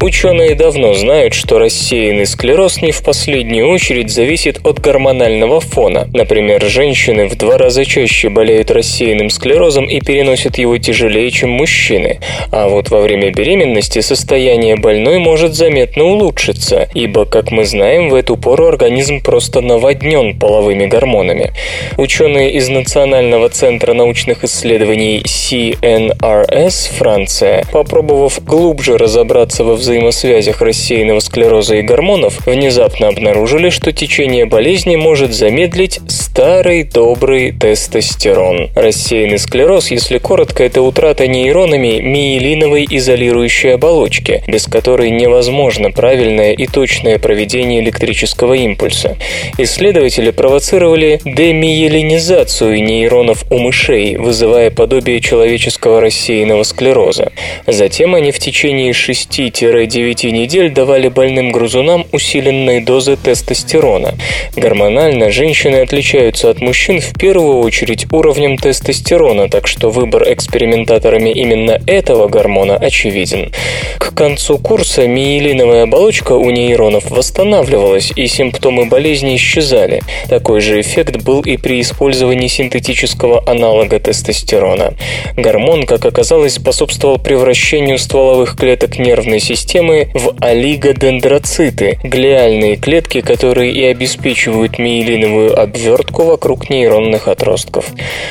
[0.03, 6.09] Ученые давно знают, что рассеянный склероз не в последнюю очередь зависит от гормонального фона.
[6.13, 12.19] Например, женщины в два раза чаще болеют рассеянным склерозом и переносят его тяжелее, чем мужчины.
[12.51, 18.17] А вот во время беременности состояние больной может заметно улучшиться, ибо, как мы знаем, в
[18.17, 21.53] эту пору организм просто наводнен половыми гормонами.
[21.97, 31.21] Ученые из Национального центра научных исследований CNRS Франция, попробовав глубже разобраться во взаимодействии взаимосвязях рассеянного
[31.21, 38.71] склероза и гормонов, внезапно обнаружили, что течение болезни может замедлить старый добрый тестостерон.
[38.75, 46.67] Рассеянный склероз, если коротко, это утрата нейронами миелиновой изолирующей оболочки, без которой невозможно правильное и
[46.67, 49.19] точное проведение электрического импульса.
[49.59, 57.33] Исследователи провоцировали демиелинизацию нейронов у мышей, вызывая подобие человеческого рассеянного склероза.
[57.67, 59.53] Затем они в течение 6
[59.87, 64.15] 9 недель давали больным грузунам усиленные дозы тестостерона.
[64.57, 71.81] Гормонально женщины отличаются от мужчин в первую очередь уровнем тестостерона, так что выбор экспериментаторами именно
[71.87, 73.53] этого гормона очевиден.
[73.99, 80.03] К концу курса миелиновая оболочка у нейронов восстанавливалась, и симптомы болезни исчезали.
[80.29, 84.95] Такой же эффект был и при использовании синтетического аналога тестостерона.
[85.37, 93.83] Гормон, как оказалось, способствовал превращению стволовых клеток нервной системы в олигодендроциты, глиальные клетки, которые и
[93.85, 97.87] обеспечивают миелиновую обвертку вокруг нейронных отростков.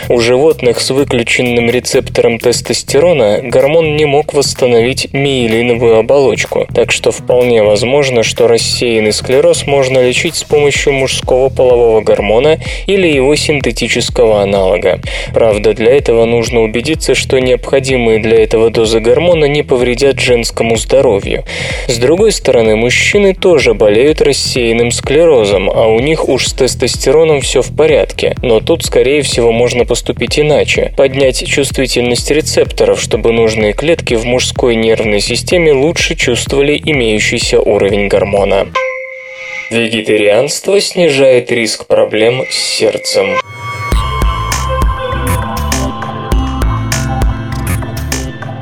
[0.07, 7.63] У животных с выключенным рецептором тестостерона гормон не мог восстановить миелиновую оболочку, так что вполне
[7.63, 14.99] возможно, что рассеянный склероз можно лечить с помощью мужского полового гормона или его синтетического аналога.
[15.33, 21.30] Правда, для этого нужно убедиться, что необходимые для этого дозы гормона не повредят женскому здоровью.
[21.87, 27.61] С другой стороны, мужчины тоже болеют рассеянным склерозом, а у них уж с тестостероном все
[27.61, 28.35] в порядке.
[28.41, 30.93] Но тут, скорее всего, можно поступить иначе.
[30.97, 38.67] Поднять чувствительность рецепторов, чтобы нужные клетки в мужской нервной системе лучше чувствовали имеющийся уровень гормона.
[39.71, 43.40] Вегетарианство снижает риск проблем с сердцем.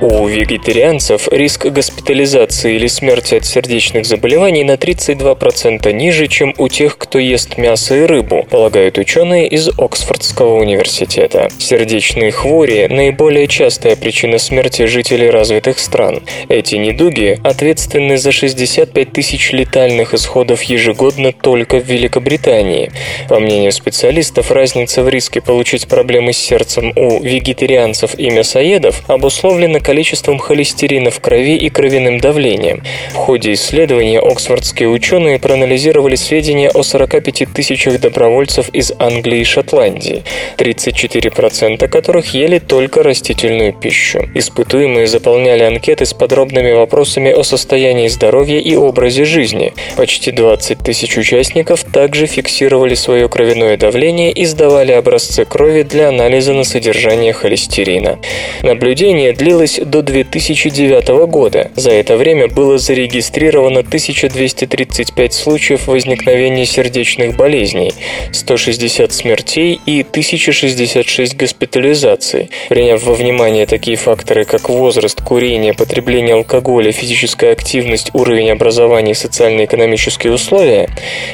[0.01, 6.97] У вегетарианцев риск госпитализации или смерти от сердечных заболеваний на 32% ниже, чем у тех,
[6.97, 11.49] кто ест мясо и рыбу, полагают ученые из Оксфордского университета.
[11.57, 16.21] Сердечные хвори– наиболее частая причина смерти жителей развитых стран.
[16.47, 22.89] Эти недуги ответственны за 65 тысяч летальных исходов ежегодно только в Великобритании.
[23.27, 29.81] По мнению специалистов, разница в риске получить проблемы с сердцем у вегетарианцев и мясоедов обусловлена
[29.89, 32.83] количеством холестерина в крови и кровяным давлением.
[33.09, 40.23] В ходе исследования оксфордские ученые проанализировали сведения о 45 тысячах добровольцев из Англии и Шотландии,
[40.57, 44.29] 34% которых ели только растительную пищу.
[44.35, 49.73] Испытуемые заполняли анкеты с подробными вопросами о состоянии здоровья и образе жизни.
[49.97, 56.53] Почти 20 тысяч участников также фиксировали свое кровяное давление и сдавали образцы крови для анализа
[56.53, 58.19] на содержание холестерина.
[58.61, 61.71] Наблюдение длилось до 2009 года.
[61.75, 67.91] За это время было зарегистрировано 1235 случаев возникновения сердечных болезней,
[68.31, 72.49] 160 смертей и 1066 госпитализаций.
[72.69, 79.15] Приняв во внимание такие факторы, как возраст, курение, потребление алкоголя, физическая активность, уровень образования и
[79.15, 80.89] социально-экономические условия,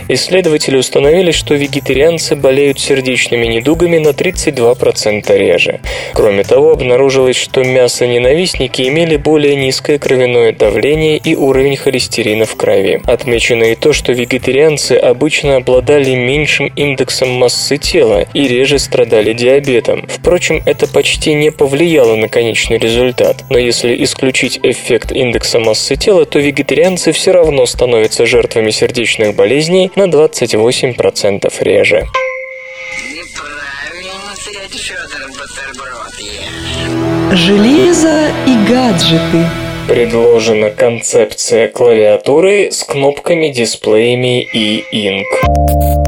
[0.07, 5.79] исследователи установили, что вегетарианцы болеют сердечными недугами на 32% реже.
[6.13, 12.45] Кроме того, обнаружилось, что мясо ненавистники ненавистники имели более низкое кровяное давление и уровень холестерина
[12.45, 13.01] в крови.
[13.05, 20.05] Отмечено и то, что вегетарианцы обычно обладали меньшим индексом массы тела и реже страдали диабетом.
[20.09, 23.45] Впрочем, это почти не повлияло на конечный результат.
[23.49, 29.91] Но если исключить эффект индекса массы тела, то вегетарианцы все равно становятся жертвами сердечных болезней
[29.95, 32.05] на 28% реже.
[33.13, 34.35] Неправильно
[35.55, 35.94] Федор.
[37.31, 39.49] Железо и гаджеты.
[39.87, 46.04] Предложена концепция клавиатуры с кнопками, дисплеями и инк.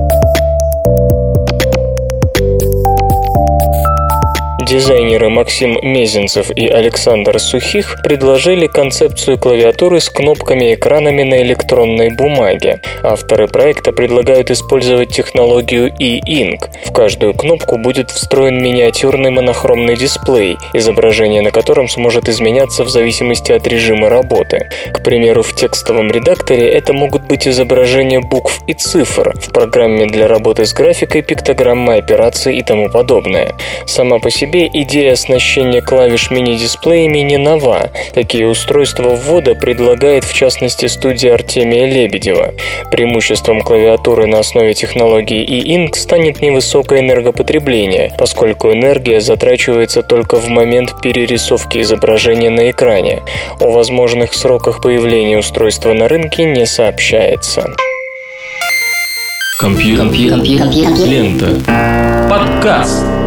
[4.78, 12.80] Дизайнеры Максим Мезенцев и Александр Сухих предложили концепцию клавиатуры с кнопками-экранами на электронной бумаге.
[13.02, 16.70] Авторы проекта предлагают использовать технологию e-ink.
[16.86, 23.52] В каждую кнопку будет встроен миниатюрный монохромный дисплей, изображение на котором сможет изменяться в зависимости
[23.52, 24.70] от режима работы.
[24.94, 30.28] К примеру, в текстовом редакторе это могут быть изображения букв и цифр, в программе для
[30.28, 33.56] работы с графикой пиктограммы операций и тому подобное.
[33.88, 37.92] Сама по себе идея оснащения клавиш мини-дисплеями не нова.
[38.14, 42.54] Такие устройства ввода предлагает в частности студия Артемия Лебедева.
[42.92, 51.02] Преимуществом клавиатуры на основе технологии e-ink станет невысокое энергопотребление, поскольку энергия затрачивается только в момент
[51.02, 53.22] перерисовки изображения на экране.
[53.60, 57.66] О возможных сроках появления устройства на рынке не сообщается.
[59.60, 60.44] Компьютер.
[60.44, 62.30] Лента.
[62.30, 63.27] Подкаст.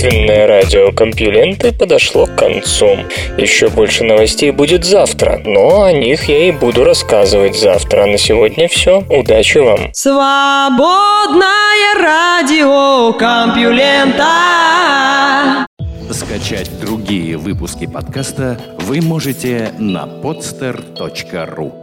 [0.00, 3.00] Чувственное радио Компьюленты подошло к концу.
[3.36, 8.04] Еще больше новостей будет завтра, но о них я и буду рассказывать завтра.
[8.04, 9.04] А на сегодня все.
[9.10, 9.92] Удачи вам.
[9.92, 11.44] Свободное
[12.00, 14.24] радио Компьюлента.
[16.10, 21.79] Скачать Скачать другие выпуски подкаста вы можете на podster.ru